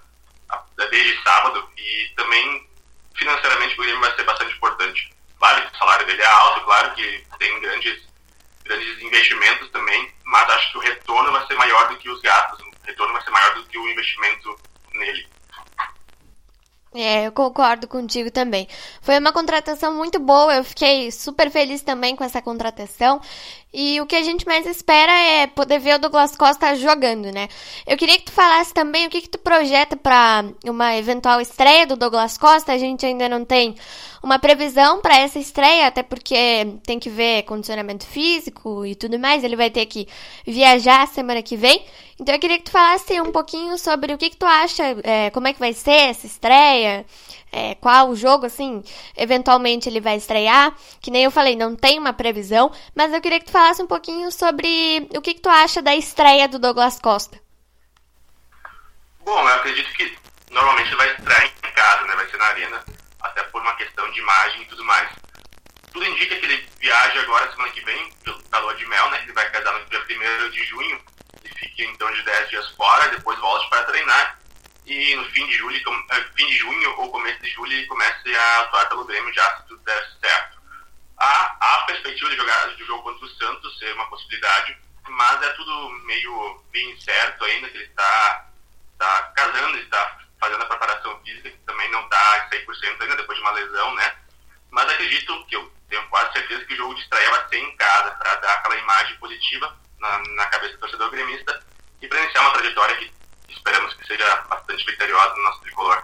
ah, 0.50 0.63
desde 0.89 1.21
sábado 1.24 1.69
e 1.77 2.13
também 2.15 2.67
financeiramente 3.15 3.74
o 3.74 3.83
Grêmio 3.83 4.00
vai 4.00 4.15
ser 4.15 4.24
bastante 4.24 4.55
importante. 4.55 5.13
Claro 5.38 5.62
que 5.62 5.75
o 5.75 5.77
salário 5.77 6.05
dele 6.05 6.21
é 6.21 6.25
alto, 6.25 6.62
claro 6.62 6.95
que 6.95 7.27
tem 7.39 7.59
grandes, 7.59 8.07
grandes 8.63 9.01
investimentos 9.01 9.69
também, 9.71 10.13
mas 10.24 10.50
acho 10.50 10.71
que 10.71 10.77
o 10.77 10.81
retorno 10.81 11.31
vai 11.31 11.45
ser 11.47 11.55
maior 11.55 11.89
do 11.89 11.97
que 11.97 12.09
os 12.09 12.21
gastos, 12.21 12.59
o 12.59 12.85
retorno 12.85 13.13
vai 13.13 13.24
ser 13.24 13.31
maior 13.31 13.53
do 13.55 13.65
que 13.65 13.77
o 13.77 13.89
investimento 13.89 14.57
nele. 14.93 15.27
É, 16.96 17.28
eu 17.28 17.32
concordo 17.32 17.88
contigo 17.88 18.32
também. 18.32 18.68
Foi 19.02 19.20
uma 19.20 19.34
contratação 19.34 19.94
muito 19.94 20.18
boa, 20.20 20.56
eu 20.56 20.64
fiquei 20.64 21.12
super 21.12 21.52
feliz 21.52 21.82
também 21.82 22.16
com 22.16 22.24
essa 22.24 22.42
contratação. 22.42 23.20
E 23.77 24.00
o 24.00 24.05
que 24.05 24.15
a 24.15 24.24
gente 24.24 24.48
mais 24.48 24.65
espera 24.65 25.12
é 25.12 25.48
poder 25.48 25.79
ver 25.79 25.96
o 25.96 26.00
Douglas 26.00 26.34
Costa 26.34 26.74
jogando, 26.75 27.29
né? 27.29 27.50
Eu 27.86 27.98
queria 27.98 28.17
que 28.17 28.24
tu 28.24 28.32
falasse 28.32 28.74
também 28.74 29.05
o 29.05 29.10
que, 29.10 29.20
que 29.20 29.27
tu 29.27 29.38
projeta 29.38 29.98
para 29.98 30.46
uma 30.65 30.96
eventual 30.96 31.41
estreia 31.41 31.86
do 31.86 31.98
Douglas 31.98 32.38
Costa. 32.38 32.72
A 32.72 32.77
gente 32.77 33.05
ainda 33.05 33.27
não 33.27 33.44
tem 33.44 33.75
uma 34.24 34.39
previsão 34.39 35.01
para 35.01 35.17
essa 35.17 35.39
estreia, 35.39 35.88
até 35.88 36.01
porque 36.01 36.36
tem 36.86 36.98
que 36.98 37.10
ver 37.10 37.44
condicionamento 37.44 38.05
físico 38.05 38.86
e 38.86 38.96
tudo 38.96 39.20
mais. 39.20 39.44
Ele 39.44 39.58
vai 39.58 39.70
ter 39.70 39.86
que 39.88 40.08
viajar 40.48 41.05
semana 41.10 41.44
que 41.44 41.58
vem. 41.58 41.84
Então 42.17 42.34
eu 42.34 42.39
queria 42.39 42.58
que 42.58 42.63
tu 42.63 42.72
falasse 42.72 43.20
um 43.20 43.32
pouquinho 43.34 43.77
sobre 43.77 44.13
o 44.13 44.17
que, 44.17 44.29
que 44.29 44.38
tu 44.38 44.46
acha, 44.46 44.84
é, 45.03 45.29
como 45.32 45.50
é 45.50 45.53
que 45.53 45.60
vai 45.60 45.74
ser 45.74 46.12
essa 46.12 46.25
estreia, 46.25 47.05
é, 47.55 47.74
qual 47.75 48.13
jogo, 48.17 48.45
assim, 48.45 48.83
eventualmente 49.15 49.88
ele 49.88 50.01
vai 50.01 50.17
estrear. 50.17 50.75
Que 51.00 51.09
nem 51.09 51.24
eu 51.24 51.31
falei, 51.31 51.55
não 51.55 51.74
tem 51.74 51.97
uma 51.97 52.12
previsão, 52.12 52.69
mas 52.93 53.13
eu 53.13 53.21
queria 53.21 53.39
que 53.39 53.45
tu 53.45 53.53
falasse 53.53 53.81
um 53.81 53.88
pouquinho 53.88 54.29
sobre 54.29 55.07
o 55.15 55.21
que, 55.21 55.35
que 55.35 55.39
tu 55.39 55.47
acha 55.47 55.81
da 55.81 55.95
estreia 55.95 56.50
do 56.50 56.59
Douglas 56.59 57.00
Costa. 57.00 57.39
Bom, 59.24 59.39
eu 59.39 59.55
acredito 59.55 59.89
que 59.93 60.17
normalmente 60.51 60.93
vai 60.95 61.09
estrear 61.12 61.45
em 61.45 61.71
casa, 61.71 62.03
né? 62.05 62.15
Vai 62.17 62.29
ser 62.29 62.38
na 62.38 62.45
arena, 62.45 62.83
até 63.21 63.41
por 63.43 63.62
uma 63.62 63.75
questão 63.77 64.12
de 64.12 64.19
imagem 64.19 64.62
e 64.62 64.65
tudo 64.65 64.83
mais. 64.83 65.09
Tudo 65.93 66.05
indica 66.07 66.35
que 66.35 66.45
ele 66.45 66.67
viaja 66.81 67.21
agora 67.21 67.50
semana 67.51 67.71
que 67.71 67.85
vem, 67.85 68.12
pelo 68.25 68.43
calor 68.50 68.75
de 68.75 68.85
mel, 68.85 69.09
né? 69.12 69.21
Ele 69.24 69.31
vai 69.31 69.50
casar 69.50 69.79
no 69.79 69.85
dia 69.85 70.01
1 70.01 70.50
de 70.50 70.63
junho 70.65 71.00
e 71.41 71.50
fica 71.57 71.83
então 71.83 72.12
de 72.12 72.21
10 72.21 72.50
dias 72.50 72.69
fora, 72.71 73.07
depois 73.07 73.39
volta 73.39 73.65
para 73.69 73.85
treinar. 73.85 74.45
E 74.86 75.15
no 75.15 75.25
fim 75.32 75.48
de 75.48 75.54
julho, 75.54 75.82
eh, 76.12 76.25
fim 76.36 76.46
de 76.48 76.58
junho 76.58 77.00
ou 77.00 77.12
começo 77.12 77.42
de 77.42 77.50
julho, 77.50 77.72
ele 77.72 77.88
começa 77.88 78.22
a 78.30 78.60
atuar 78.62 78.88
pelo 78.89 79.06
Grêmio 79.06 79.34
já, 79.34 79.58
se 79.58 79.68
tudo 79.68 79.84
der 79.84 80.12
certo. 80.22 80.62
Há, 81.18 81.58
a 81.60 81.84
perspectiva 81.86 82.30
de 82.30 82.36
jogar 82.36 82.68
do 82.68 82.86
jogo 82.86 83.04
contra 83.04 83.25
o 83.25 83.30
Santos 83.30 83.80
ser 83.80 83.94
uma 83.94 84.08
possibilidade, 84.10 84.77
mas 85.10 85.42
é 85.42 85.50
tudo 85.54 85.89
meio, 86.06 86.63
meio 86.72 86.92
incerto 86.92 87.46
ainda, 87.46 87.70
que 87.70 87.77
ele 87.77 87.86
está 87.86 88.46
tá 89.00 89.34
casando, 89.36 89.77
está 89.77 90.20
fazendo 90.39 90.62
a 90.62 90.68
preparação 90.68 91.20
física, 91.24 91.50
que 91.50 91.58
também 91.60 91.89
não 91.89 92.04
está 92.04 92.50
100% 92.51 93.01
ainda, 93.01 93.15
depois 93.15 93.38
de 93.38 93.44
uma 93.44 93.51
lesão, 93.51 93.96
né? 93.96 94.15
Mas 94.70 94.89
acredito 94.89 95.46
que 95.46 95.56
eu 95.56 95.74
tenho 95.89 96.08
quase 96.10 96.34
certeza 96.34 96.65
que 96.65 96.74
o 96.74 96.77
jogo 96.77 96.94
de 96.94 97.01
estreia 97.01 97.30
vai 97.32 97.48
ser 97.48 97.58
em 97.58 97.75
casa, 97.75 98.12
para 98.12 98.36
dar 98.36 98.54
aquela 98.54 98.77
imagem 98.77 99.18
positiva 99.18 99.75
na, 100.00 100.20
na 100.36 100.46
cabeça 100.48 100.74
do 100.74 100.80
torcedor 100.80 101.10
gremista 101.10 101.60
e 102.01 102.08
para 102.08 102.20
iniciar 102.22 102.42
uma 102.42 102.54
trajetória 102.54 102.98
que 102.98 103.12
esperamos 103.50 103.94
que 103.96 104.08
seja 104.08 104.36
bastante 104.50 104.86
vitoriosa 104.86 105.36
no 105.36 105.44
nosso 105.44 105.62
tricolor. 105.62 106.04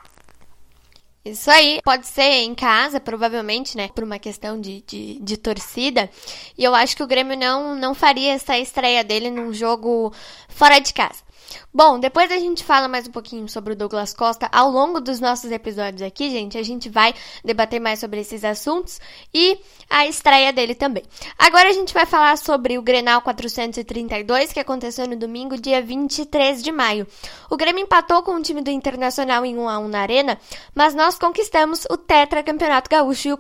Isso 1.24 1.52
aí, 1.52 1.80
pode 1.84 2.08
ser 2.08 2.24
em 2.24 2.56
casa, 2.56 3.00
provavelmente, 3.00 3.78
né? 3.78 3.90
Por 3.90 4.04
uma 4.04 4.18
questão 4.18 4.60
de, 4.60 4.82
de, 4.82 5.20
de, 5.20 5.38
torcida. 5.38 6.10
E 6.58 6.64
eu 6.64 6.74
acho 6.74 6.96
que 6.96 7.04
o 7.04 7.08
Grêmio 7.08 7.38
não, 7.38 7.76
não 7.76 7.94
faria 7.94 8.34
essa 8.34 8.58
estreia 8.58 9.04
dele 9.04 9.30
num 9.30 9.54
jogo 9.54 10.12
fora 10.50 10.80
de 10.80 10.92
casa. 10.92 11.24
Bom, 11.74 12.00
depois 12.00 12.32
a 12.32 12.38
gente 12.38 12.64
fala 12.64 12.88
mais 12.88 13.08
um 13.08 13.12
pouquinho 13.12 13.48
sobre 13.48 13.74
o 13.74 13.76
Douglas 13.76 14.14
Costa 14.14 14.50
ao 14.52 14.70
longo 14.70 15.00
dos 15.00 15.20
nossos 15.20 15.52
episódios 15.52 16.02
aqui, 16.02 16.30
gente. 16.30 16.58
A 16.58 16.64
gente 16.64 16.90
vai 16.90 17.14
debater 17.44 17.80
mais 17.80 18.00
sobre 18.00 18.20
esses 18.20 18.44
assuntos 18.44 19.00
e 19.34 19.60
a 19.90 20.06
estreia 20.06 20.52
dele 20.52 20.76
também. 20.76 21.04
Agora 21.38 21.70
a 21.70 21.74
gente 21.74 21.94
vai 21.94 22.06
falar 22.06 22.38
sobre 22.38 22.78
o 22.78 22.82
Grenal 22.82 23.22
432 23.22 24.52
que 24.54 24.60
aconteceu 24.60 25.08
no 25.08 25.16
domingo, 25.16 25.58
dia 25.58 25.82
23 25.82 26.62
de 26.62 26.72
maio. 26.72 27.08
O 27.50 27.58
Grêmio 27.58 27.84
empatou 27.84 28.24
com 28.24 28.36
o 28.36 28.42
time 28.42 28.62
do 28.62 28.70
Internacional 28.70 29.46
em 29.46 29.58
1 29.58 29.70
a 29.70 29.80
1 29.80 29.88
na 29.88 30.00
Arena, 30.00 30.38
mas 30.74 30.94
nós 30.94 31.18
conquistamos 31.18 31.86
o 31.90 31.98
Tetra 31.98 32.44
Campeonato 32.44 32.90
Gaúcho 32.90 33.30
e 33.30 33.34
o, 33.34 33.40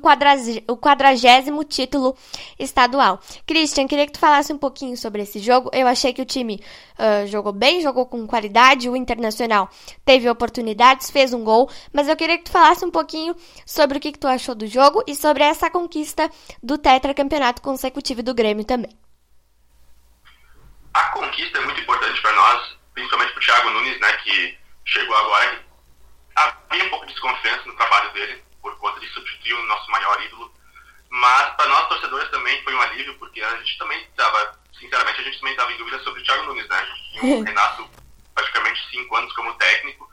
o 0.67 0.77
quadragésimo 0.77 1.63
título 1.63 2.15
estadual. 2.57 3.19
Christian, 3.45 3.87
queria 3.87 4.05
que 4.05 4.13
tu 4.13 4.19
falasse 4.19 4.51
um 4.53 4.57
pouquinho 4.57 4.97
sobre 4.97 5.23
esse 5.23 5.39
jogo. 5.39 5.69
Eu 5.73 5.87
achei 5.87 6.13
que 6.13 6.21
o 6.21 6.25
time 6.25 6.61
uh, 7.01 7.27
jogou 7.27 7.51
bem, 7.51 7.81
jogou 7.81 8.05
com 8.05 8.27
qualidade. 8.27 8.89
O 8.89 8.95
Internacional 8.95 9.69
teve 10.05 10.29
oportunidades, 10.29 11.09
fez 11.09 11.33
um 11.33 11.43
gol, 11.43 11.69
mas 11.91 12.07
eu 12.07 12.15
queria 12.15 12.37
que 12.37 12.43
tu 12.45 12.51
falasse 12.51 12.85
um 12.85 12.91
pouquinho 12.91 13.35
sobre 13.65 13.97
o 13.97 14.01
que, 14.01 14.11
que 14.11 14.19
tu 14.19 14.27
achou 14.27 14.53
do 14.53 14.67
jogo 14.67 15.03
e 15.07 15.15
sobre 15.15 15.43
essa 15.43 15.69
conquista 15.69 16.29
do 16.61 16.77
tetracampeonato 16.77 17.61
consecutivo 17.61 18.21
do 18.21 18.33
Grêmio 18.33 18.63
também. 18.63 18.91
A 20.93 21.03
conquista 21.09 21.57
é 21.57 21.65
muito 21.65 21.81
importante 21.81 22.21
para 22.21 22.33
nós, 22.33 22.77
principalmente 22.93 23.31
para 23.31 23.41
o 23.41 23.45
Thiago 23.45 23.69
Nunes, 23.71 23.99
né, 23.99 24.11
que 24.23 24.57
chegou 24.85 25.15
agora. 25.15 25.63
Havia 26.35 26.85
um 26.85 26.89
pouco 26.89 27.05
de 27.05 27.13
desconfiança 27.13 27.63
no 27.65 27.75
trabalho 27.75 28.11
dele, 28.13 28.43
por 28.61 28.77
conta 28.77 28.99
de 28.99 29.07
substituir 29.07 29.53
o 29.53 29.67
nosso 29.67 29.89
maior 29.91 30.21
ídolo. 30.21 30.51
Mas 31.11 31.53
para 31.55 31.67
nós 31.67 31.89
torcedores 31.89 32.29
também 32.31 32.63
foi 32.63 32.73
um 32.73 32.81
alívio, 32.81 33.13
porque 33.19 33.41
a 33.41 33.57
gente 33.57 33.77
também 33.77 34.01
estava, 34.01 34.57
sinceramente, 34.79 35.19
a 35.19 35.23
gente 35.25 35.39
também 35.39 35.53
estava 35.53 35.71
em 35.73 35.77
dúvida 35.77 35.99
sobre 35.99 36.21
o 36.21 36.23
Thiago 36.23 36.43
Nunes, 36.45 36.67
né? 36.69 36.77
A 36.77 36.85
gente 36.85 37.11
tinha 37.11 37.35
o 37.35 37.43
Renato 37.43 37.89
praticamente 38.33 38.89
cinco 38.89 39.15
anos 39.17 39.33
como 39.33 39.53
técnico. 39.55 40.09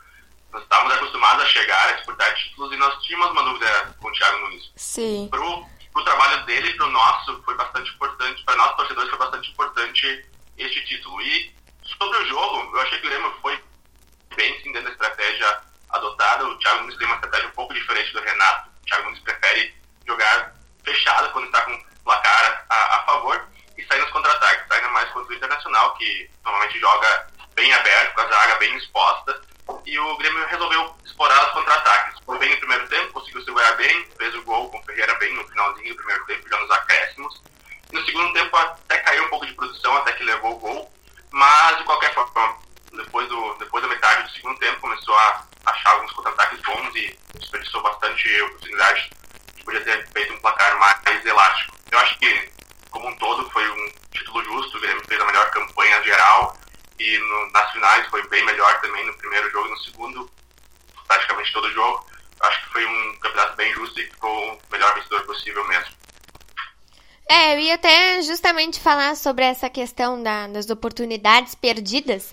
Nós 0.52 0.62
estávamos 0.62 0.92
acostumados 0.94 1.44
a 1.44 1.46
chegar, 1.46 1.88
a 1.88 1.92
disputar 1.92 2.34
títulos 2.34 2.72
e 2.72 2.76
nós 2.76 3.00
tínhamos 3.04 3.30
uma 3.30 3.44
dúvida 3.44 3.96
com 4.00 4.08
o 4.08 4.12
Thiago 4.12 4.38
Nunes. 4.38 4.72
Sim. 4.74 5.28
Pro, 5.30 5.64
pro 5.92 6.04
trabalho 6.04 6.44
dele 6.46 6.70
e 6.70 6.76
pro 6.76 6.90
nosso 6.90 7.42
foi 7.44 7.54
bastante 7.54 7.90
importante, 7.92 8.42
para 8.42 8.56
nós 8.56 8.74
torcedores 8.74 9.08
foi 9.08 9.18
bastante 9.20 9.50
importante 9.52 10.26
este 10.56 10.84
título. 10.84 11.22
E 11.22 11.54
sobre 11.84 12.18
o 12.18 12.26
jogo, 12.26 12.76
eu 12.76 12.80
achei 12.80 12.98
que 12.98 13.06
o 13.06 13.10
Grêmio 13.10 13.32
foi 13.40 13.62
bem 14.34 14.60
sim 14.62 14.72
dentro 14.72 14.88
da 14.88 14.92
estratégia 14.92 15.60
adotada. 15.90 16.44
O 16.44 16.58
Thiago 16.58 16.80
Nunes 16.80 16.96
tem 16.96 17.06
uma 17.06 17.14
estratégia 17.14 17.46
um 17.46 17.52
pouco 17.52 17.72
diferente 17.72 18.12
do 18.12 18.20
Renato. 18.20 18.68
O 18.82 18.86
Thiago 18.86 19.04
Nunes 19.04 19.20
prefere 19.20 19.74
jogar 20.04 20.57
fechado 20.88 21.30
quando 21.32 21.46
está 21.46 21.62
com 21.62 21.78
placar 22.04 22.64
a, 22.70 22.96
a 22.96 23.02
favor 23.04 23.48
e 23.76 23.84
sair 23.84 24.00
nos 24.00 24.10
contra-ataques. 24.10 24.70
Ainda 24.70 24.88
mais 24.88 25.08
contra 25.10 25.32
o 25.32 25.36
Internacional, 25.36 25.94
que 25.94 26.30
normalmente 26.44 26.80
joga 26.80 27.26
bem 27.54 27.72
aberto, 27.72 28.14
com 28.14 28.20
a 28.22 28.28
zaga 28.28 28.54
bem 28.56 28.76
exposta. 28.76 29.40
E 29.84 29.98
o 29.98 30.16
Grêmio 30.16 30.46
resolveu 30.46 30.96
explorar 31.04 31.46
os 31.46 31.52
contra-ataques. 31.52 32.18
Foi 32.24 32.38
bem 32.38 32.50
no 32.50 32.56
primeiro 32.58 32.88
tempo, 32.88 33.12
conseguiu 33.12 33.42
segurar 33.44 33.72
bem, 33.72 34.08
fez 34.16 34.34
o 34.34 34.42
gol 34.42 34.70
com 34.70 34.78
o 34.78 34.82
Ferreira 34.84 35.14
bem 35.14 35.34
no 35.34 35.46
finalzinho 35.48 35.90
do 35.90 35.96
primeiro 35.96 36.24
tempo, 36.26 36.48
já 36.48 36.58
nos 36.58 36.70
acréscimos. 36.70 37.42
No 37.92 38.04
segundo 38.04 38.32
tempo 38.32 38.56
até 38.56 38.98
caiu 38.98 39.24
um 39.24 39.28
pouco 39.28 39.46
de 39.46 39.54
produção, 39.54 39.96
até 39.96 40.12
que 40.12 40.24
levou 40.24 40.52
o 40.52 40.58
gol. 40.58 40.92
Mas, 41.30 41.78
de 41.78 41.84
qualquer 41.84 42.12
forma, 42.14 42.56
depois, 42.92 43.28
do, 43.28 43.54
depois 43.54 43.82
da 43.82 43.88
metade 43.88 44.22
do 44.22 44.30
segundo 44.30 44.58
tempo, 44.58 44.80
começou 44.80 45.14
a 45.14 45.44
achar 45.66 45.90
alguns 45.90 46.12
contra-ataques 46.12 46.60
bons 46.62 46.94
e 46.94 47.18
desperdiçou 47.34 47.82
bastante 47.82 48.42
oportunidade 48.42 49.10
de 49.56 49.64
podia 49.64 49.84
ter 49.84 50.08
feito 50.08 50.32
um 50.32 50.40
placar 50.40 50.78
mais 50.78 51.24
elástico. 51.24 51.76
Eu 51.90 51.98
acho 51.98 52.18
que, 52.18 52.52
como 52.90 53.08
um 53.08 53.16
todo, 53.16 53.50
foi 53.50 53.68
um 53.68 53.92
título 54.12 54.44
justo. 54.44 54.76
O 54.76 54.80
Grêmio 54.80 55.04
fez 55.06 55.20
a 55.20 55.26
melhor 55.26 55.50
campanha 55.50 56.02
geral 56.02 56.56
e 56.98 57.18
no, 57.18 57.50
nas 57.52 57.72
finais 57.72 58.06
foi 58.08 58.26
bem 58.28 58.44
melhor 58.44 58.80
também 58.80 59.06
no 59.06 59.16
primeiro 59.18 59.50
jogo 59.50 59.68
e 59.68 59.70
no 59.70 59.78
segundo, 59.78 60.30
praticamente 61.06 61.52
todo 61.52 61.72
jogo. 61.72 62.06
Acho 62.40 62.62
que 62.62 62.72
foi 62.72 62.86
um 62.86 63.18
campeonato 63.18 63.56
bem 63.56 63.72
justo 63.74 64.00
e 64.00 64.04
ficou 64.04 64.54
o 64.54 64.60
melhor 64.70 64.94
vencedor 64.94 65.24
possível 65.26 65.66
mesmo. 65.66 65.96
É, 67.30 67.54
eu 67.54 67.58
ia 67.58 67.74
até 67.74 68.22
justamente 68.38 68.78
falar 68.78 69.16
sobre 69.16 69.44
essa 69.44 69.68
questão 69.68 70.22
da, 70.22 70.46
das 70.46 70.70
oportunidades 70.70 71.56
perdidas. 71.56 72.32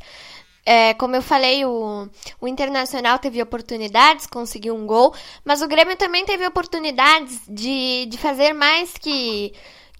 É, 0.63 0.93
como 0.93 1.15
eu 1.15 1.21
falei, 1.21 1.65
o, 1.65 2.07
o 2.39 2.47
Internacional 2.47 3.17
teve 3.17 3.41
oportunidades, 3.41 4.27
conseguiu 4.27 4.75
um 4.75 4.85
gol, 4.85 5.13
mas 5.43 5.61
o 5.63 5.67
Grêmio 5.67 5.95
também 5.95 6.23
teve 6.23 6.45
oportunidades 6.45 7.41
de, 7.47 8.05
de 8.05 8.17
fazer 8.17 8.53
mais 8.53 8.93
que 8.93 9.51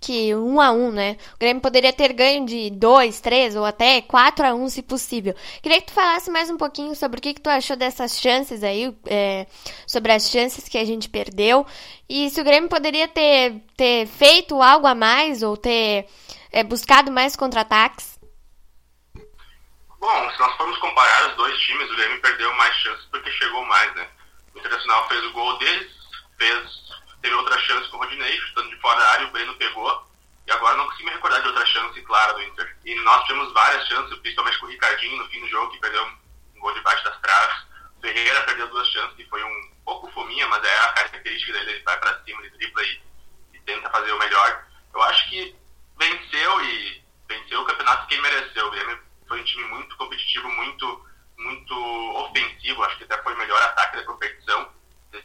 que 0.05 0.35
um 0.35 0.61
a 0.61 0.71
um, 0.71 0.91
né? 0.91 1.17
O 1.33 1.39
Grêmio 1.39 1.61
poderia 1.61 1.91
ter 1.91 2.13
ganho 2.13 2.45
de 2.45 2.69
dois, 2.69 3.19
três 3.19 3.55
ou 3.55 3.65
até 3.65 4.01
quatro 4.03 4.45
a 4.45 4.53
um, 4.53 4.69
se 4.69 4.83
possível. 4.83 5.33
Queria 5.63 5.81
que 5.81 5.87
tu 5.87 5.93
falasse 5.93 6.29
mais 6.29 6.47
um 6.47 6.57
pouquinho 6.57 6.95
sobre 6.95 7.17
o 7.17 7.21
que, 7.21 7.33
que 7.33 7.41
tu 7.41 7.49
achou 7.49 7.75
dessas 7.75 8.19
chances 8.19 8.63
aí, 8.63 8.95
é, 9.07 9.47
sobre 9.87 10.11
as 10.11 10.29
chances 10.29 10.69
que 10.69 10.77
a 10.77 10.85
gente 10.85 11.09
perdeu 11.09 11.65
e 12.07 12.29
se 12.29 12.39
o 12.39 12.43
Grêmio 12.43 12.69
poderia 12.69 13.07
ter, 13.07 13.63
ter 13.75 14.05
feito 14.05 14.61
algo 14.61 14.85
a 14.85 14.93
mais 14.93 15.41
ou 15.41 15.57
ter 15.57 16.07
é, 16.51 16.63
buscado 16.63 17.11
mais 17.11 17.35
contra-ataques. 17.35 18.19
Bom, 19.99 20.31
se 20.31 20.39
nós 20.39 20.55
formos 20.55 20.77
comparar 20.77 21.31
os 21.31 21.35
dois 21.35 21.59
times, 21.61 21.89
o 21.89 21.95
Grêmio 21.95 22.21
perdeu 22.21 22.53
mais 22.57 22.75
chances 22.75 23.05
porque 23.05 23.31
chegou 23.31 23.65
mais, 23.65 23.95
né? 23.95 24.07
O 24.53 24.59
Internacional 24.59 25.07
fez 25.07 25.25
o 25.25 25.33
gol 25.33 25.57
deles, 25.57 25.91
fez 26.37 26.84
teve 27.25 27.35
outra 27.35 27.57
chance 27.57 27.89
com 27.89 27.97
o 27.97 27.99
Rodinei, 28.01 28.39
chutando 28.39 28.69
de 28.69 28.75
fora 28.77 28.99
da 28.99 29.11
área, 29.13 29.27
o 29.27 29.31
Breno 29.31 29.55
pegou. 29.55 30.07
E 30.45 30.51
agora 30.51 30.77
não 30.77 30.85
consigo 30.85 31.09
me 31.09 31.15
recordar 31.15 31.41
de 31.41 31.47
outra 31.47 31.65
chance 31.65 31.99
clara 32.03 32.33
do 32.33 32.43
Inter. 32.43 32.77
E 32.85 32.93
nós 33.01 33.23
tivemos 33.23 33.51
várias 33.51 33.87
chances, 33.87 34.15
principalmente 34.19 34.59
com 34.59 34.67
o 34.67 34.69
Ricardinho 34.69 35.17
no 35.17 35.27
fim 35.29 35.41
do 35.41 35.47
jogo, 35.47 35.71
que 35.71 35.79
perdeu 35.79 36.05
um 36.55 36.59
gol 36.59 36.71
debaixo 36.75 37.03
das 37.03 37.19
traves. 37.21 37.65
O 37.97 38.01
Ferreira 38.01 38.43
perdeu 38.43 38.67
duas 38.67 38.87
chances, 38.89 39.15
que 39.15 39.25
foi 39.25 39.43
um 39.43 39.71
pouco 39.83 40.11
fominha, 40.11 40.45
mas 40.47 40.63
é 40.63 40.79
a 40.81 40.93
característica 40.93 41.51
dele, 41.51 41.71
ele 41.71 41.83
vai 41.83 41.99
para 41.99 42.23
cima, 42.23 42.41
ele 42.41 42.51
tripla 42.51 42.83
e, 42.83 43.01
e 43.55 43.59
tenta 43.61 43.89
fazer 43.89 44.11
o 44.11 44.19
melhor. 44.19 44.65
Eu 44.93 45.01
acho 45.01 45.27
que 45.27 45.55
venceu 45.97 46.61
e 46.61 47.03
venceu 47.27 47.61
o 47.61 47.65
campeonato 47.65 48.05
que 48.05 48.13
ele 48.13 48.21
mereceu. 48.21 48.67
O 48.67 48.71
Grêmio 48.71 48.99
foi 49.27 49.41
um 49.41 49.43
time 49.43 49.63
muito 49.63 49.97
competitivo, 49.97 50.47
muito, 50.47 51.05
muito 51.39 51.73
ofensivo. 52.17 52.83
Acho 52.83 52.97
que 52.97 53.05
até 53.05 53.17
foi 53.23 53.33
o 53.33 53.37
melhor 53.37 53.59
ataque 53.63 53.97
da 53.97 54.03
competição 54.03 54.75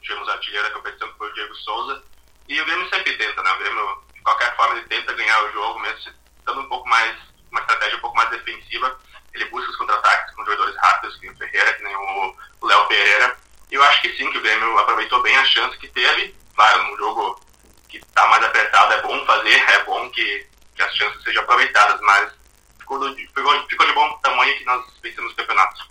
tivemos 0.01 0.29
artilheiro 0.29 0.69
da 0.69 0.75
competição, 0.75 1.09
que 1.09 1.19
foi 1.19 1.31
o 1.31 1.35
Diego 1.35 1.55
Souza. 1.57 2.03
E 2.49 2.61
o 2.61 2.65
Grêmio 2.65 2.89
sempre 2.89 3.17
tenta, 3.17 3.43
né? 3.43 3.53
O 3.53 3.59
Grêmio, 3.59 4.03
de 4.15 4.21
qualquer 4.23 4.55
forma, 4.57 4.77
ele 4.77 4.89
tenta 4.89 5.13
ganhar 5.13 5.43
o 5.45 5.53
jogo, 5.53 5.79
mesmo 5.81 6.13
estando 6.39 6.61
um 6.61 6.69
pouco 6.69 6.89
mais, 6.89 7.17
uma 7.51 7.61
estratégia 7.61 7.97
um 7.97 8.01
pouco 8.01 8.17
mais 8.17 8.31
defensiva. 8.31 8.99
Ele 9.35 9.45
busca 9.47 9.71
os 9.71 9.77
contra-ataques 9.77 10.35
com 10.35 10.45
jogadores 10.45 10.77
rápidos, 10.77 11.17
que 11.17 11.27
nem 11.27 11.35
o 11.35 11.39
Ferreira, 11.39 11.73
que 11.75 11.83
nem 11.85 11.97
o 11.97 12.37
Léo 12.63 12.87
Pereira. 12.89 13.37
E 13.71 13.75
eu 13.75 13.83
acho 13.85 14.03
que 14.03 14.17
sim, 14.17 14.31
que 14.31 14.39
o 14.39 14.43
Grêmio 14.43 14.79
aproveitou 14.79 15.23
bem 15.23 15.37
a 15.37 15.45
chance 15.45 15.79
que 15.79 15.89
teve. 15.89 16.35
Claro, 16.55 16.85
num 16.85 16.97
jogo 16.97 17.41
que 17.89 17.99
está 17.99 18.27
mais 18.27 18.45
apertado, 18.45 18.93
é 18.95 19.03
bom 19.03 19.25
fazer, 19.25 19.71
é 19.71 19.85
bom 19.85 20.11
que, 20.11 20.47
que 20.75 20.83
as 20.83 20.95
chances 20.97 21.23
sejam 21.23 21.43
aproveitadas, 21.43 22.01
mas 22.01 22.33
ficou, 22.79 23.15
ficou, 23.15 23.69
ficou 23.69 23.87
de 23.87 23.93
bom 23.93 24.19
tamanho 24.19 24.59
que 24.59 24.65
nós 24.65 24.85
vencemos 25.01 25.33
o 25.33 25.37
campeonato. 25.37 25.89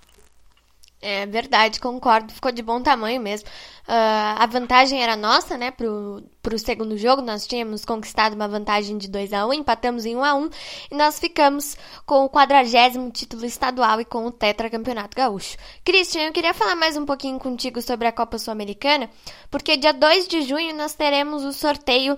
É 1.02 1.26
verdade, 1.50 1.80
concordo. 1.80 2.32
Ficou 2.32 2.52
de 2.52 2.62
bom 2.62 2.80
tamanho 2.82 3.20
mesmo. 3.20 3.50
Uh, 3.88 4.38
a 4.38 4.46
vantagem 4.46 5.02
era 5.02 5.16
nossa, 5.16 5.58
né? 5.58 5.72
Pro, 5.72 6.24
pro 6.44 6.60
segundo 6.60 6.96
jogo, 6.96 7.24
nós 7.24 7.48
tínhamos 7.48 7.84
conquistado 7.84 8.36
uma 8.36 8.48
vantagem 8.48 9.00
de 9.00 9.10
2 9.10 9.34
a 9.34 9.48
1 9.48 9.54
empatamos 9.54 10.06
em 10.06 10.16
1 10.16 10.24
a 10.24 10.36
1 10.36 10.50
e 10.92 10.96
nós 10.96 11.20
ficamos 11.20 11.76
com 12.06 12.24
o 12.24 12.30
quadragésimo 12.30 13.10
título 13.10 13.46
estadual 13.46 14.00
e 14.00 14.06
com 14.06 14.28
o 14.28 14.32
tetracampeonato 14.32 15.18
gaúcho. 15.18 15.58
Christian, 15.84 16.28
eu 16.28 16.32
queria 16.32 16.54
falar 16.54 16.76
mais 16.76 16.96
um 16.96 17.06
pouquinho 17.06 17.40
contigo 17.40 17.82
sobre 17.82 18.08
a 18.08 18.12
Copa 18.12 18.38
Sul-Americana, 18.38 19.10
porque 19.50 19.76
dia 19.76 19.92
2 19.92 20.28
de 20.28 20.44
junho 20.44 20.76
nós 20.76 20.94
teremos 20.94 21.44
o 21.44 21.52
sorteio 21.52 22.16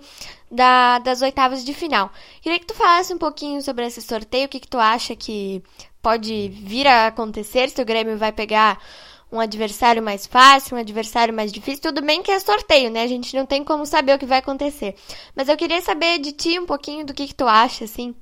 da, 0.51 0.99
das 0.99 1.21
oitavas 1.21 1.63
de 1.63 1.73
final. 1.73 2.11
Queria 2.41 2.59
que 2.59 2.65
tu 2.65 2.73
falasse 2.73 3.13
um 3.13 3.17
pouquinho 3.17 3.61
sobre 3.61 3.85
esse 3.85 4.01
sorteio, 4.01 4.47
o 4.47 4.49
que, 4.49 4.59
que 4.59 4.67
tu 4.67 4.77
acha 4.77 5.15
que 5.15 5.63
pode 6.01 6.49
vir 6.49 6.87
a 6.87 7.07
acontecer, 7.07 7.69
se 7.69 7.81
o 7.81 7.85
Grêmio 7.85 8.17
vai 8.17 8.31
pegar 8.31 8.79
um 9.31 9.39
adversário 9.39 10.03
mais 10.03 10.27
fácil, 10.27 10.75
um 10.75 10.79
adversário 10.79 11.33
mais 11.33 11.51
difícil. 11.51 11.81
Tudo 11.81 12.01
bem 12.01 12.21
que 12.21 12.31
é 12.31 12.39
sorteio, 12.39 12.91
né? 12.91 13.03
A 13.03 13.07
gente 13.07 13.35
não 13.35 13.45
tem 13.45 13.63
como 13.63 13.85
saber 13.85 14.13
o 14.13 14.19
que 14.19 14.25
vai 14.25 14.39
acontecer. 14.39 14.95
Mas 15.35 15.47
eu 15.47 15.55
queria 15.55 15.81
saber 15.81 16.19
de 16.19 16.33
ti 16.33 16.59
um 16.59 16.65
pouquinho 16.65 17.05
do 17.05 17.13
que, 17.13 17.27
que 17.27 17.35
tu 17.35 17.47
acha, 17.47 17.85
assim. 17.85 18.15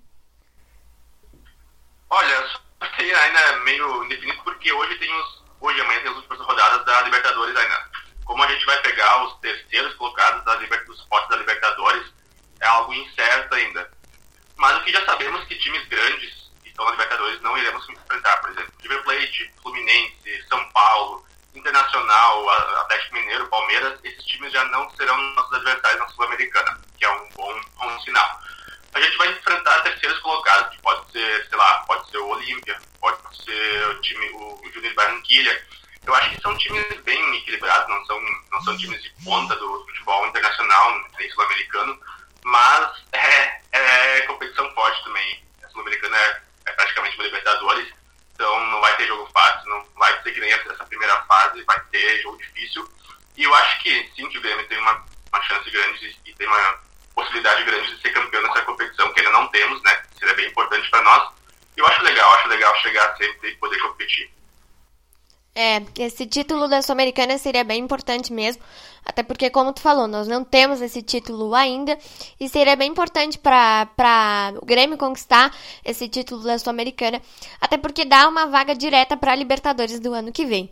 Olha, 2.12 2.48
sorteio 2.80 3.18
ainda 3.18 3.40
é 3.40 3.60
meio 3.64 4.04
indefinido 4.06 4.40
porque 4.44 4.72
hoje 4.72 4.96
tem 5.00 5.14
os. 5.22 5.40
Hoje 5.62 5.82
amanhã 5.82 6.00
tem 6.02 6.12
as 6.12 6.18
últimas 6.18 6.40
rodadas 6.40 6.86
da 6.86 7.02
Libertadores 7.02 7.56
ainda. 7.56 7.90
Como 8.24 8.44
a 8.44 8.48
gente 8.48 8.66
vai 8.66 8.82
pegar 8.82 9.26
os 9.26 9.34
terceiros 9.40 9.94
colocados 9.96 10.46
da 10.46 10.56
Liber, 10.58 10.86
dos 10.86 11.02
potes 11.06 11.28
da 11.30 11.38
Libertadores, 11.38 12.14
é 12.62 12.68
algo 12.68 12.94
incerto 12.94 13.56
ainda. 13.56 13.92
Mas 14.56 14.78
o 14.78 14.84
que 14.84 14.92
já 14.92 15.04
sabemos 15.06 15.44
que 15.46 15.56
times 15.56 15.86
grandes 15.88 16.39
então, 16.80 16.86
na 16.86 16.92
Libertadores 16.92 17.42
não 17.42 17.58
iremos 17.58 17.90
enfrentar, 17.90 18.38
por 18.38 18.52
exemplo, 18.52 18.74
River 18.82 19.04
Plate, 19.04 19.52
Fluminense, 19.62 20.46
São 20.48 20.64
Paulo, 20.70 21.26
Internacional, 21.54 22.50
Atlético 22.50 23.16
Mineiro, 23.16 23.48
Palmeiras, 23.48 24.00
esses 24.02 24.24
times 24.24 24.54
já 24.54 24.64
não 24.66 24.90
serão 24.92 25.18
nossos 25.36 25.54
adversários 25.56 26.00
na 26.00 26.08
Sul-Americana, 26.08 26.80
que 26.98 27.04
é 27.04 27.10
um 27.10 27.30
bom, 27.36 27.62
bom 27.76 28.00
sinal. 28.00 28.40
A 28.94 29.02
gente 29.02 29.18
vai 29.18 29.28
enfrentar 29.28 29.82
terceiros 29.82 30.20
colocados, 30.20 30.74
que 30.74 30.82
pode 30.82 31.12
ser, 31.12 31.50
sei 31.50 31.58
lá, 31.58 31.84
pode 31.86 32.10
ser 32.10 32.18
o 32.18 32.30
Olímpia, 32.30 32.80
pode 33.02 33.18
ser 33.44 33.88
o 33.88 34.02
time, 34.02 34.30
o 34.30 34.72
Júnior 34.74 34.94
Barranquilha. 34.94 35.62
Eu 36.06 36.16
acho 36.16 36.30
que 36.30 36.42
são 36.42 36.58
times 36.58 37.02
bem 37.02 37.36
equilibrados, 37.36 37.90
não 37.90 38.06
são, 38.06 38.22
não 38.54 38.62
são 38.62 38.78
times 38.78 39.04
de 39.04 39.10
ponta 39.26 39.54
do 39.58 39.86
futebol 39.86 40.28
internacional, 40.28 40.98
nem 41.20 41.30
sul-americano, 41.32 42.00
mas 42.46 43.04
é, 43.12 43.62
é 43.74 44.22
competição 44.22 44.74
forte 44.74 45.04
também. 45.04 45.44
A 45.62 45.68
sul-americana 45.68 46.18
é 46.18 46.49
é 46.70 46.74
praticamente 46.74 47.16
uma 47.16 47.26
Libertadores, 47.26 47.88
então 48.34 48.66
não 48.68 48.82
vai 48.82 48.96
ter 48.96 49.08
jogo 49.08 49.30
fácil, 49.34 49.70
não 49.70 49.86
vai 49.98 50.22
ser 50.22 50.32
que 50.32 50.40
nem 50.40 50.52
essa 50.52 50.86
primeira 50.86 51.16
fase, 51.24 51.64
vai 51.64 51.80
ter 51.92 52.22
jogo 52.22 52.38
difícil. 52.38 52.88
E 53.36 53.44
eu 53.44 53.54
acho 53.56 53.80
que 53.82 54.12
sim, 54.16 54.28
que 54.30 54.38
o 54.38 54.42
Grêmio 54.42 54.68
tem 54.68 54.78
uma, 54.78 55.04
uma 55.32 55.42
chance 55.44 55.70
grande 55.70 56.18
e 56.26 56.34
tem 56.34 56.48
uma 56.48 56.80
possibilidade 57.16 57.64
grande 57.64 57.96
de 57.96 58.02
ser 58.02 58.12
campeão 58.12 58.42
nessa 58.44 58.62
competição, 58.62 59.12
que 59.14 59.20
ainda 59.20 59.32
não 59.32 59.48
temos, 59.48 59.82
né? 59.84 60.04
Seria 60.18 60.36
bem 60.36 60.48
importante 60.48 60.90
para 60.90 61.02
nós. 61.02 61.34
E 61.76 61.80
eu 61.80 61.88
acho 61.88 62.04
legal, 62.04 62.32
acho 62.34 62.48
legal 62.48 62.76
chegar 62.82 63.16
sempre 63.18 63.50
e 63.50 63.56
poder 63.56 63.80
competir. 63.80 64.32
É, 65.56 65.82
esse 65.98 66.26
título 66.26 66.70
da 66.70 66.82
Sul-Americana 66.82 67.38
seria 67.38 67.64
bem 67.64 67.80
importante 67.82 68.32
mesmo, 68.32 68.64
até 69.20 69.24
porque, 69.24 69.50
como 69.50 69.74
tu 69.74 69.82
falou, 69.82 70.08
nós 70.08 70.30
não 70.30 70.46
temos 70.46 70.82
esse 70.82 71.02
título 71.02 71.54
ainda, 71.54 71.98
e 72.40 72.48
seria 72.48 72.78
bem 72.78 72.90
importante 72.90 73.38
para 73.38 74.54
o 74.62 74.66
Grêmio 74.66 74.98
conquistar 74.98 75.54
esse 75.84 76.08
título 76.08 76.42
da 76.42 76.58
Sul-Americana, 76.58 77.22
até 77.60 77.78
porque 77.78 78.06
dá 78.06 78.30
uma 78.30 78.46
vaga 78.46 78.74
direta 78.74 79.18
para 79.18 79.34
a 79.34 79.36
Libertadores 79.36 80.00
do 80.00 80.14
ano 80.14 80.32
que 80.32 80.46
vem. 80.46 80.72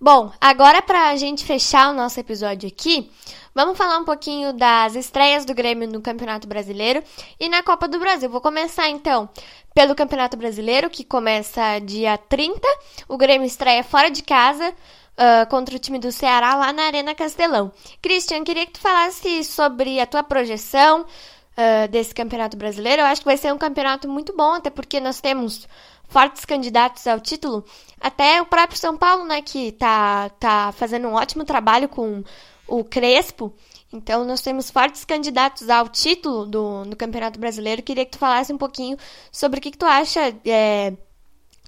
Bom, 0.00 0.30
agora 0.40 0.80
para 0.80 1.08
a 1.08 1.16
gente 1.16 1.44
fechar 1.44 1.90
o 1.90 1.92
nosso 1.92 2.20
episódio 2.20 2.68
aqui, 2.68 3.10
vamos 3.52 3.76
falar 3.76 3.98
um 3.98 4.04
pouquinho 4.04 4.52
das 4.52 4.94
estreias 4.94 5.44
do 5.44 5.52
Grêmio 5.52 5.88
no 5.88 6.00
Campeonato 6.00 6.46
Brasileiro 6.46 7.02
e 7.40 7.48
na 7.48 7.64
Copa 7.64 7.88
do 7.88 7.98
Brasil. 7.98 8.30
Vou 8.30 8.40
começar 8.40 8.88
então 8.88 9.28
pelo 9.74 9.96
Campeonato 9.96 10.36
Brasileiro, 10.36 10.88
que 10.88 11.02
começa 11.02 11.80
dia 11.80 12.16
30. 12.16 12.60
O 13.08 13.16
Grêmio 13.16 13.46
estreia 13.46 13.82
fora 13.82 14.08
de 14.08 14.22
casa. 14.22 14.72
Uh, 15.18 15.44
contra 15.50 15.74
o 15.74 15.80
time 15.80 15.98
do 15.98 16.12
Ceará 16.12 16.54
lá 16.54 16.72
na 16.72 16.84
Arena 16.84 17.12
Castelão. 17.12 17.72
Christian, 18.00 18.44
queria 18.44 18.64
que 18.64 18.74
tu 18.74 18.78
falasse 18.78 19.42
sobre 19.42 19.98
a 19.98 20.06
tua 20.06 20.22
projeção 20.22 21.00
uh, 21.00 21.88
desse 21.90 22.14
campeonato 22.14 22.56
brasileiro. 22.56 23.02
Eu 23.02 23.06
acho 23.06 23.22
que 23.22 23.26
vai 23.26 23.36
ser 23.36 23.52
um 23.52 23.58
campeonato 23.58 24.08
muito 24.08 24.32
bom, 24.36 24.52
até 24.52 24.70
porque 24.70 25.00
nós 25.00 25.20
temos 25.20 25.66
fortes 26.08 26.44
candidatos 26.44 27.04
ao 27.08 27.18
título. 27.18 27.64
Até 28.00 28.40
o 28.40 28.46
próprio 28.46 28.78
São 28.78 28.96
Paulo, 28.96 29.24
né, 29.24 29.42
que 29.42 29.72
tá, 29.72 30.28
tá 30.38 30.72
fazendo 30.72 31.08
um 31.08 31.14
ótimo 31.14 31.44
trabalho 31.44 31.88
com 31.88 32.22
o 32.68 32.84
Crespo. 32.84 33.52
Então, 33.92 34.24
nós 34.24 34.40
temos 34.40 34.70
fortes 34.70 35.04
candidatos 35.04 35.68
ao 35.68 35.88
título 35.88 36.46
do, 36.46 36.84
do 36.84 36.96
Campeonato 36.96 37.40
Brasileiro. 37.40 37.82
Queria 37.82 38.04
que 38.04 38.12
tu 38.12 38.18
falasse 38.18 38.52
um 38.52 38.58
pouquinho 38.58 38.96
sobre 39.32 39.58
o 39.58 39.62
que, 39.62 39.70
que 39.70 39.78
tu 39.78 39.86
acha 39.86 40.32
é, 40.44 40.92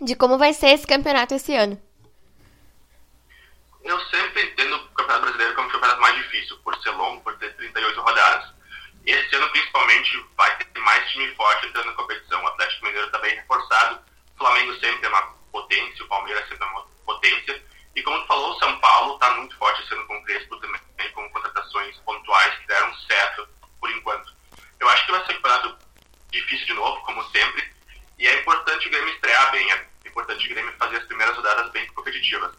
de 0.00 0.14
como 0.14 0.38
vai 0.38 0.52
ser 0.52 0.68
esse 0.68 0.86
campeonato 0.86 1.34
esse 1.34 1.54
ano. 1.54 1.78
Eu 3.82 4.00
sempre 4.06 4.42
entendo 4.42 4.76
o 4.76 4.88
Campeonato 4.90 5.22
Brasileiro 5.22 5.54
como 5.54 5.68
o 5.68 5.72
campeonato 5.72 6.00
mais 6.00 6.16
difícil, 6.16 6.56
por 6.58 6.76
ser 6.82 6.90
longo, 6.90 7.22
por 7.22 7.36
ter 7.38 7.54
38 7.56 8.00
rodadas. 8.00 8.52
Esse 9.06 9.34
ano, 9.34 9.48
principalmente, 9.50 10.26
vai 10.36 10.56
ter 10.56 10.80
mais 10.80 11.10
time 11.10 11.34
forte 11.34 11.66
entrando 11.66 11.86
na 11.86 11.92
competição. 11.92 12.42
O 12.42 12.48
Atlético 12.48 12.84
Mineiro 12.84 13.06
está 13.06 13.18
bem 13.18 13.34
reforçado. 13.34 14.00
O 14.34 14.38
Flamengo 14.38 14.74
sempre 14.74 15.06
é 15.06 15.08
uma 15.08 15.22
potência, 15.50 16.04
o 16.04 16.08
Palmeiras 16.08 16.48
sempre 16.48 16.64
é 16.64 16.70
uma 16.70 16.82
potência. 17.04 17.62
E 17.94 18.02
como 18.02 18.20
tu 18.20 18.26
falou, 18.26 18.52
o 18.52 18.58
São 18.58 18.78
Paulo 18.78 19.14
está 19.14 19.30
muito 19.34 19.56
forte 19.56 19.86
sendo 19.88 20.06
com 20.06 20.16
o 20.16 20.22
Crespo 20.24 20.56
também, 20.58 20.80
com 21.12 21.28
contratações 21.30 21.96
pontuais 21.98 22.54
que 22.58 22.66
deram 22.66 22.94
certo 22.94 23.48
por 23.80 23.90
enquanto. 23.90 24.32
Eu 24.78 24.88
acho 24.88 25.04
que 25.06 25.12
vai 25.12 25.26
ser 25.26 25.32
um 25.32 25.36
campeonato 25.36 25.78
difícil 26.30 26.66
de 26.66 26.74
novo, 26.74 27.00
como 27.02 27.22
sempre, 27.30 27.68
e 28.18 28.26
é 28.26 28.40
importante 28.40 28.86
o 28.86 28.90
Grêmio 28.90 29.12
estrear 29.14 29.50
bem, 29.50 29.72
é 29.72 29.86
importante 30.06 30.46
o 30.46 30.48
Grêmio 30.48 30.72
fazer 30.78 30.96
as 30.96 31.04
primeiras 31.04 31.36
rodadas 31.36 31.70
bem 31.72 31.86
competitivas. 31.88 32.54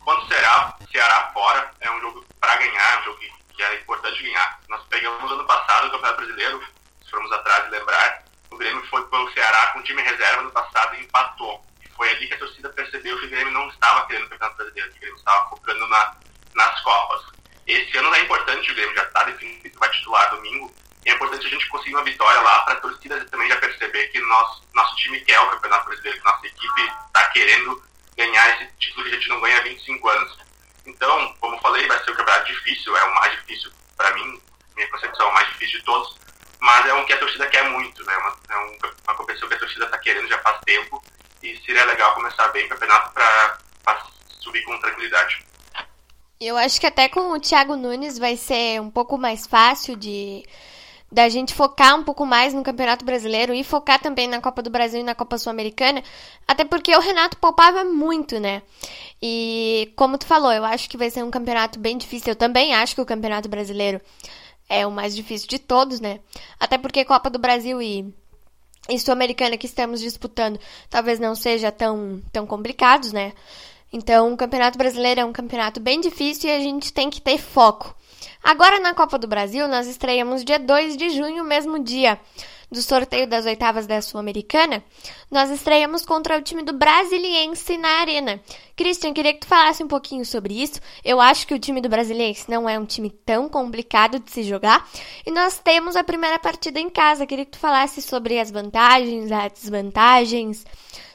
Quando 0.00 0.26
será 0.26 0.76
Ceará 0.90 1.30
fora, 1.32 1.70
é 1.80 1.90
um 1.90 2.00
jogo 2.00 2.24
para 2.40 2.56
ganhar, 2.56 2.94
é 2.94 3.00
um 3.00 3.04
jogo 3.04 3.18
que 3.54 3.62
é 3.62 3.74
importante 3.76 4.22
ganhar. 4.22 4.60
Nós 4.68 4.82
pegamos 4.88 5.30
ano 5.30 5.46
passado 5.46 5.86
o 5.86 5.90
Campeonato 5.92 6.16
Brasileiro, 6.16 6.64
se 7.04 7.10
formos 7.10 7.30
atrás 7.32 7.66
e 7.66 7.70
lembrar, 7.70 8.24
o 8.50 8.56
Grêmio 8.56 8.84
foi 8.88 9.06
para 9.06 9.20
o 9.20 9.32
Ceará 9.32 9.68
com 9.68 9.82
time 9.82 10.02
reserva 10.02 10.42
no 10.42 10.50
passado 10.50 10.96
e 10.96 11.04
empatou 11.04 11.64
foi 12.02 12.10
ali 12.10 12.26
que 12.26 12.34
a 12.34 12.38
torcida 12.38 12.68
percebeu 12.70 13.16
que 13.18 13.26
o 13.26 13.30
Grêmio 13.30 13.52
não 13.52 13.68
estava 13.68 14.04
querendo 14.06 14.26
o 14.26 14.28
Campeonato 14.30 14.56
Brasileiro, 14.56 14.90
que 14.90 14.96
o 14.96 15.00
Grêmio 15.00 15.18
estava 15.18 15.48
focando 15.50 15.86
na, 15.86 16.16
nas 16.54 16.80
Copas. 16.80 17.22
Esse 17.64 17.96
ano 17.96 18.12
é 18.12 18.20
importante, 18.20 18.72
o 18.72 18.74
Grêmio 18.74 18.96
já 18.96 19.04
está 19.04 19.22
definido 19.22 19.70
que 19.70 19.78
vai 19.78 19.88
titular 19.90 20.30
domingo, 20.30 20.74
e 21.04 21.10
é 21.10 21.14
importante 21.14 21.46
a 21.46 21.50
gente 21.50 21.68
conseguir 21.68 21.94
uma 21.94 22.02
vitória 22.02 22.40
lá 22.40 22.60
para 22.60 22.74
a 22.74 22.80
torcida 22.80 23.24
também 23.26 23.48
já 23.48 23.56
perceber 23.56 24.08
que 24.08 24.20
time 25.02 25.20
quer 25.20 25.38
o 25.40 25.50
Campeonato 25.50 25.86
Brasileiro, 25.86 26.18
que 26.18 26.24
nossa 26.24 26.46
equipe 26.46 26.82
está 27.06 27.28
querendo 27.28 27.82
ganhar 28.16 28.50
esse 28.54 28.72
título 28.78 29.04
que 29.04 29.10
a 29.10 29.18
gente 29.18 29.28
não 29.28 29.40
ganha 29.40 29.58
há 29.58 29.62
25 29.62 30.08
anos. 30.08 30.38
Então, 30.86 31.34
como 31.40 31.60
falei, 31.60 31.86
vai 31.86 32.02
ser 32.04 32.10
um 32.10 32.14
campeonato 32.14 32.52
difícil, 32.52 32.96
é 32.96 33.04
o 33.04 33.14
mais 33.14 33.32
difícil 33.32 33.72
para 33.96 34.14
mim, 34.14 34.40
minha 34.74 34.88
concepção 34.90 35.26
é 35.26 35.30
o 35.30 35.34
mais 35.34 35.48
difícil 35.48 35.78
de 35.78 35.84
todos, 35.84 36.16
mas 36.60 36.86
é 36.86 36.94
um 36.94 37.04
que 37.04 37.12
a 37.12 37.18
torcida 37.18 37.46
quer 37.48 37.68
muito, 37.70 38.04
né? 38.04 38.16
Uma, 38.16 38.36
é 38.48 38.56
uma 39.06 39.14
competição 39.14 39.48
que 39.48 39.54
a 39.54 39.58
torcida 39.58 39.84
está 39.84 39.98
querendo 39.98 40.28
já 40.28 40.38
faz 40.38 40.58
tempo 40.64 41.02
e 41.42 41.56
seria 41.64 41.84
legal 41.84 42.14
começar 42.14 42.48
bem 42.48 42.66
o 42.66 42.68
campeonato 42.68 43.12
para 43.12 43.58
subir 44.40 44.62
com 44.64 44.78
tranquilidade. 44.80 45.44
Eu 46.40 46.56
acho 46.56 46.80
que 46.80 46.86
até 46.86 47.08
com 47.08 47.32
o 47.32 47.40
Thiago 47.40 47.76
Nunes 47.76 48.18
vai 48.18 48.36
ser 48.36 48.80
um 48.80 48.90
pouco 48.90 49.16
mais 49.16 49.46
fácil 49.46 49.96
de 49.96 50.44
da 51.12 51.28
gente 51.28 51.52
focar 51.52 51.94
um 51.94 52.02
pouco 52.02 52.24
mais 52.24 52.54
no 52.54 52.62
Campeonato 52.62 53.04
Brasileiro 53.04 53.52
e 53.52 53.62
focar 53.62 54.00
também 54.00 54.26
na 54.26 54.40
Copa 54.40 54.62
do 54.62 54.70
Brasil 54.70 55.00
e 55.00 55.02
na 55.02 55.14
Copa 55.14 55.36
Sul-Americana, 55.36 56.02
até 56.48 56.64
porque 56.64 56.96
o 56.96 57.00
Renato 57.00 57.36
poupava 57.36 57.84
muito, 57.84 58.40
né? 58.40 58.62
E 59.20 59.92
como 59.94 60.16
tu 60.16 60.24
falou, 60.24 60.50
eu 60.50 60.64
acho 60.64 60.88
que 60.88 60.96
vai 60.96 61.10
ser 61.10 61.22
um 61.22 61.30
campeonato 61.30 61.78
bem 61.78 61.98
difícil. 61.98 62.30
Eu 62.30 62.36
também 62.36 62.74
acho 62.74 62.94
que 62.94 63.00
o 63.02 63.06
Campeonato 63.06 63.46
Brasileiro 63.46 64.00
é 64.66 64.86
o 64.86 64.90
mais 64.90 65.14
difícil 65.14 65.48
de 65.48 65.58
todos, 65.58 66.00
né? 66.00 66.18
Até 66.58 66.78
porque 66.78 67.04
Copa 67.04 67.28
do 67.28 67.38
Brasil 67.38 67.82
e 67.82 68.10
e 68.88 68.98
Sul-Americana 68.98 69.56
que 69.56 69.66
estamos 69.66 70.00
disputando 70.00 70.58
talvez 70.90 71.20
não 71.20 71.36
seja 71.36 71.70
tão, 71.70 72.20
tão 72.32 72.46
complicados, 72.46 73.12
né? 73.12 73.32
Então, 73.92 74.32
o 74.32 74.36
Campeonato 74.36 74.78
Brasileiro 74.78 75.20
é 75.20 75.24
um 75.24 75.32
campeonato 75.32 75.78
bem 75.78 76.00
difícil 76.00 76.48
e 76.48 76.52
a 76.52 76.58
gente 76.58 76.90
tem 76.92 77.10
que 77.10 77.20
ter 77.20 77.36
foco. 77.36 77.94
Agora, 78.42 78.80
na 78.80 78.94
Copa 78.94 79.18
do 79.18 79.26
Brasil, 79.26 79.68
nós 79.68 79.86
estreamos 79.86 80.44
dia 80.44 80.58
2 80.58 80.96
de 80.96 81.10
junho, 81.10 81.44
mesmo 81.44 81.78
dia 81.78 82.18
do 82.72 82.80
sorteio 82.80 83.26
das 83.26 83.44
oitavas 83.44 83.86
da 83.86 84.00
Sul-Americana, 84.00 84.82
nós 85.30 85.50
estreamos 85.50 86.06
contra 86.06 86.38
o 86.38 86.42
time 86.42 86.62
do 86.62 86.72
Brasiliense 86.72 87.76
na 87.76 88.00
Arena. 88.00 88.40
Christian, 88.74 89.12
queria 89.12 89.34
que 89.34 89.40
tu 89.40 89.46
falasse 89.46 89.84
um 89.84 89.88
pouquinho 89.88 90.24
sobre 90.24 90.60
isso. 90.60 90.80
Eu 91.04 91.20
acho 91.20 91.46
que 91.46 91.52
o 91.52 91.58
time 91.58 91.82
do 91.82 91.88
Brasiliense 91.90 92.50
não 92.50 92.66
é 92.66 92.78
um 92.78 92.86
time 92.86 93.10
tão 93.10 93.46
complicado 93.46 94.18
de 94.18 94.30
se 94.30 94.42
jogar. 94.42 94.88
E 95.26 95.30
nós 95.30 95.58
temos 95.58 95.96
a 95.96 96.02
primeira 96.02 96.38
partida 96.38 96.80
em 96.80 96.88
casa. 96.88 97.26
Queria 97.26 97.44
que 97.44 97.50
tu 97.50 97.58
falasse 97.58 98.00
sobre 98.00 98.40
as 98.40 98.50
vantagens, 98.50 99.30
as 99.30 99.52
desvantagens, 99.52 100.64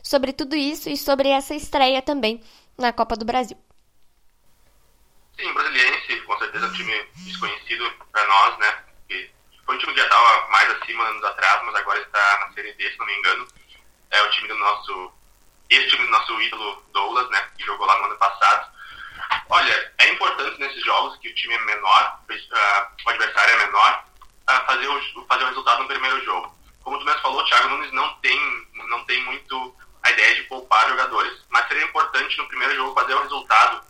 sobre 0.03 0.31
tudo 0.31 0.55
isso 0.55 0.87
e 0.89 0.95
sobre 0.95 1.29
essa 1.29 1.55
estreia 1.55 2.03
também 2.03 2.39
na 2.77 2.93
Copa 2.93 3.15
do 3.15 3.25
Brasil. 3.25 3.57
Sim, 5.39 5.53
Brasiliense, 5.53 6.21
com 6.21 6.37
certeza 6.39 6.65
um 6.65 6.73
time 6.73 7.07
desconhecido 7.17 7.91
para 8.11 8.27
nós, 8.27 8.57
né? 8.57 8.71
Porque 8.97 9.29
foi 9.65 9.75
um 9.75 9.77
time 9.77 9.93
que 9.93 9.99
já 9.99 10.05
estava 10.05 10.47
mais 10.49 10.69
acima 10.71 11.03
anos 11.03 11.23
atrás, 11.23 11.61
mas 11.63 11.75
agora 11.75 11.99
está 11.99 12.39
na 12.39 12.53
Série 12.53 12.73
D, 12.73 12.91
se 12.91 12.97
não 12.97 13.05
me 13.05 13.15
engano. 13.17 13.47
É 14.09 14.21
o 14.23 14.31
time 14.31 14.47
do 14.47 14.55
nosso. 14.55 15.13
Esse 15.69 15.89
time 15.89 16.05
do 16.05 16.11
nosso 16.11 16.41
ídolo 16.41 16.83
Douglas, 16.91 17.29
né? 17.29 17.49
Que 17.55 17.65
jogou 17.65 17.85
lá 17.85 17.99
no 17.99 18.05
ano 18.05 18.17
passado. 18.17 18.71
Olha, 19.49 19.93
é 19.99 20.09
importante 20.09 20.59
nesses 20.59 20.83
jogos 20.83 21.17
que 21.19 21.29
o 21.29 21.35
time 21.35 21.53
é 21.53 21.59
menor, 21.59 22.19
o 23.05 23.09
adversário 23.09 23.53
é 23.53 23.65
menor, 23.65 24.05
fazer, 24.65 24.87
o, 24.87 25.25
fazer 25.27 25.43
o 25.43 25.47
resultado 25.47 25.81
no 25.83 25.87
primeiro 25.87 26.23
jogo. 26.25 26.55
Como 26.81 26.97
tu 26.97 27.05
mesmo 27.05 27.21
falou, 27.21 27.41
o 27.41 27.45
Thiago 27.45 27.69
Nunes 27.69 27.91
não 27.91 28.13
tem, 28.15 28.67
não 28.89 29.03
tem 29.05 29.21
muito 29.23 29.75
a 30.03 30.11
ideia 30.11 30.35
de 30.35 30.43
poupar 30.43 30.87
jogadores, 30.87 31.33
mas 31.49 31.67
seria 31.67 31.83
importante 31.83 32.37
no 32.37 32.47
primeiro 32.47 32.75
jogo 32.75 32.99
fazer 32.99 33.13
o 33.13 33.21
resultado 33.21 33.81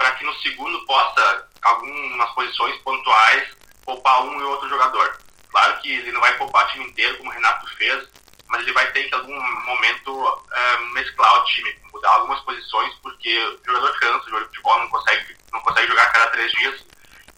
para 0.00 0.12
que 0.12 0.24
no 0.24 0.34
segundo 0.36 0.82
possa, 0.86 1.46
algumas 1.60 2.30
posições 2.30 2.74
pontuais, 2.78 3.50
poupar 3.84 4.22
um 4.22 4.40
e 4.40 4.44
outro 4.44 4.66
jogador. 4.66 5.18
Claro 5.50 5.78
que 5.80 5.92
ele 5.92 6.10
não 6.10 6.22
vai 6.22 6.34
poupar 6.38 6.64
o 6.64 6.68
time 6.70 6.86
inteiro, 6.86 7.18
como 7.18 7.28
o 7.28 7.32
Renato 7.34 7.66
fez, 7.76 8.08
mas 8.48 8.62
ele 8.62 8.72
vai 8.72 8.90
ter 8.92 9.04
que, 9.04 9.14
em 9.14 9.18
algum 9.18 9.38
momento, 9.66 10.10
uh, 10.10 10.86
mesclar 10.94 11.42
o 11.42 11.44
time, 11.44 11.76
mudar 11.92 12.12
algumas 12.12 12.40
posições, 12.40 12.94
porque 13.02 13.38
o 13.38 13.60
jogador 13.66 14.00
cansa, 14.00 14.20
o 14.20 14.30
jogador 14.30 14.40
de 14.40 14.48
futebol 14.48 14.78
não 14.78 14.88
consegue, 14.88 15.36
não 15.52 15.60
consegue 15.60 15.88
jogar 15.88 16.02
a 16.04 16.10
cada 16.10 16.26
três 16.28 16.50
dias. 16.52 16.86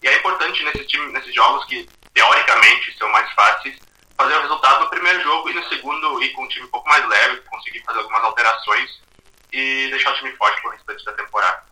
E 0.01 0.07
é 0.07 0.18
importante 0.18 0.62
nesse 0.62 0.87
time, 0.87 1.12
nesses 1.12 1.35
jogos 1.35 1.64
que, 1.64 1.88
teoricamente, 2.14 2.96
são 2.96 3.09
mais 3.09 3.29
fáceis, 3.33 3.77
fazer 4.16 4.37
o 4.37 4.40
resultado 4.40 4.85
no 4.85 4.90
primeiro 4.90 5.20
jogo 5.20 5.51
e 5.51 5.55
no 5.55 5.68
segundo 5.68 6.22
ir 6.22 6.31
com 6.31 6.44
um 6.44 6.48
time 6.48 6.66
um 6.66 6.70
pouco 6.70 6.88
mais 6.88 7.05
leve, 7.09 7.40
conseguir 7.40 7.83
fazer 7.85 7.98
algumas 7.98 8.22
alterações 8.22 9.03
e 9.53 9.88
deixar 9.90 10.12
o 10.12 10.16
time 10.18 10.31
forte 10.37 10.62
para 10.62 10.70
o 10.70 10.75
restante 10.75 11.05
da 11.05 11.12
temporada. 11.14 11.71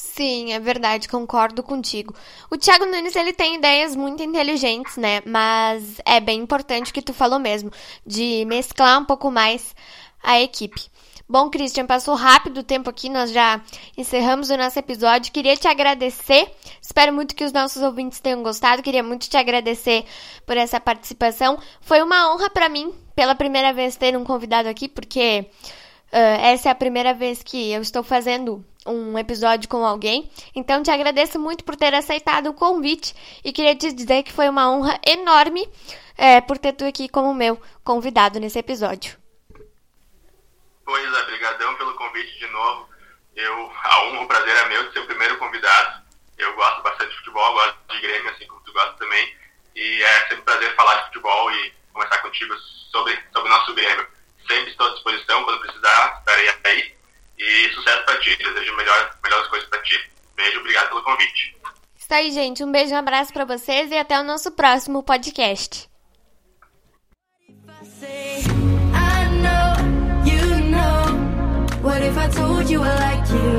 Sim, 0.00 0.52
é 0.52 0.60
verdade, 0.60 1.08
concordo 1.08 1.60
contigo. 1.60 2.14
O 2.48 2.56
Thiago 2.56 2.86
Nunes, 2.86 3.16
ele 3.16 3.32
tem 3.32 3.56
ideias 3.56 3.96
muito 3.96 4.22
inteligentes, 4.22 4.96
né? 4.96 5.20
Mas 5.26 6.00
é 6.04 6.20
bem 6.20 6.40
importante 6.40 6.92
o 6.92 6.94
que 6.94 7.02
tu 7.02 7.12
falou 7.12 7.40
mesmo, 7.40 7.72
de 8.06 8.44
mesclar 8.44 9.00
um 9.00 9.04
pouco 9.04 9.28
mais 9.28 9.74
a 10.22 10.40
equipe. 10.40 10.88
Bom, 11.28 11.50
Christian, 11.50 11.84
passou 11.84 12.14
rápido 12.14 12.58
o 12.58 12.62
tempo 12.62 12.88
aqui, 12.88 13.08
nós 13.08 13.32
já 13.32 13.60
encerramos 13.96 14.50
o 14.50 14.56
nosso 14.56 14.78
episódio. 14.78 15.32
Queria 15.32 15.56
te 15.56 15.66
agradecer, 15.66 16.48
espero 16.80 17.12
muito 17.12 17.34
que 17.34 17.44
os 17.44 17.52
nossos 17.52 17.82
ouvintes 17.82 18.20
tenham 18.20 18.42
gostado. 18.44 18.84
Queria 18.84 19.02
muito 19.02 19.28
te 19.28 19.36
agradecer 19.36 20.04
por 20.46 20.56
essa 20.56 20.78
participação. 20.78 21.58
Foi 21.80 22.00
uma 22.02 22.32
honra 22.32 22.48
para 22.50 22.68
mim, 22.68 22.94
pela 23.16 23.34
primeira 23.34 23.72
vez, 23.72 23.96
ter 23.96 24.16
um 24.16 24.22
convidado 24.22 24.68
aqui, 24.68 24.88
porque 24.88 25.50
uh, 26.12 26.40
essa 26.40 26.68
é 26.68 26.72
a 26.72 26.76
primeira 26.76 27.12
vez 27.12 27.42
que 27.42 27.72
eu 27.72 27.82
estou 27.82 28.04
fazendo 28.04 28.64
um 28.86 29.18
episódio 29.18 29.68
com 29.68 29.84
alguém. 29.84 30.30
Então 30.54 30.82
te 30.82 30.90
agradeço 30.90 31.38
muito 31.38 31.64
por 31.64 31.76
ter 31.76 31.94
aceitado 31.94 32.48
o 32.48 32.54
convite 32.54 33.14
e 33.44 33.52
queria 33.52 33.76
te 33.76 33.92
dizer 33.92 34.22
que 34.22 34.32
foi 34.32 34.48
uma 34.48 34.70
honra 34.70 34.98
enorme 35.06 35.68
é, 36.16 36.40
por 36.40 36.58
ter 36.58 36.72
tu 36.72 36.84
aqui 36.84 37.08
como 37.08 37.34
meu 37.34 37.60
convidado 37.84 38.40
nesse 38.40 38.58
episódio. 38.58 39.16
Pois 40.84 41.14
é, 41.14 41.24
brigadão 41.26 41.74
pelo 41.76 41.94
convite 41.94 42.38
de 42.38 42.46
novo. 42.48 42.88
Eu, 43.36 43.72
a 43.84 44.04
honra, 44.04 44.22
o 44.22 44.26
prazer 44.26 44.56
é 44.56 44.68
meu 44.68 44.86
de 44.86 44.92
ser 44.92 45.00
o 45.00 45.06
primeiro 45.06 45.38
convidado. 45.38 46.02
Eu 46.38 46.54
gosto 46.54 46.82
bastante 46.82 47.10
de 47.10 47.18
futebol, 47.18 47.52
gosto 47.52 47.78
de 47.90 48.00
Grêmio, 48.00 48.30
assim 48.30 48.46
como 48.46 48.60
tu 48.62 48.72
gosta 48.72 48.92
também. 48.94 49.36
E 49.76 50.02
é 50.02 50.20
sempre 50.20 50.40
um 50.40 50.44
prazer 50.44 50.74
falar 50.74 50.96
de 50.96 51.06
futebol 51.06 51.52
e 51.52 51.72
conversar 51.92 52.18
contigo 52.18 52.54
sobre, 52.90 53.18
sobre 53.32 53.48
nosso 53.48 53.74
Grêmio. 53.74 54.06
Sempre 54.48 54.70
estou 54.70 54.86
à 54.86 54.90
disposição, 54.94 55.44
quando 55.44 55.60
precisar, 55.60 56.18
estarei 56.18 56.48
aí. 56.64 56.97
E 57.38 57.72
sucesso 57.72 58.04
pra 58.04 58.18
ti. 58.18 58.36
Desejo 58.36 58.76
melhor, 58.76 59.10
melhores 59.22 59.48
coisas 59.48 59.68
pra 59.68 59.80
ti. 59.82 60.10
Beijo, 60.36 60.60
obrigado 60.60 60.88
pelo 60.88 61.02
convite. 61.02 61.56
Isso 61.96 62.14
aí, 62.14 62.30
gente. 62.30 62.64
Um 62.64 62.72
beijo, 62.72 62.94
um 62.94 62.98
abraço 62.98 63.32
para 63.32 63.44
vocês 63.44 63.90
e 63.90 63.98
até 63.98 64.18
o 64.18 64.24
nosso 64.24 64.50
próximo 64.52 65.02
podcast. 65.02 65.88
What 71.82 72.02
if 72.02 72.18
I 72.18 72.28
told 72.28 72.68
you 72.68 72.82
I 72.82 72.94
like 72.94 73.30
you? 73.30 73.57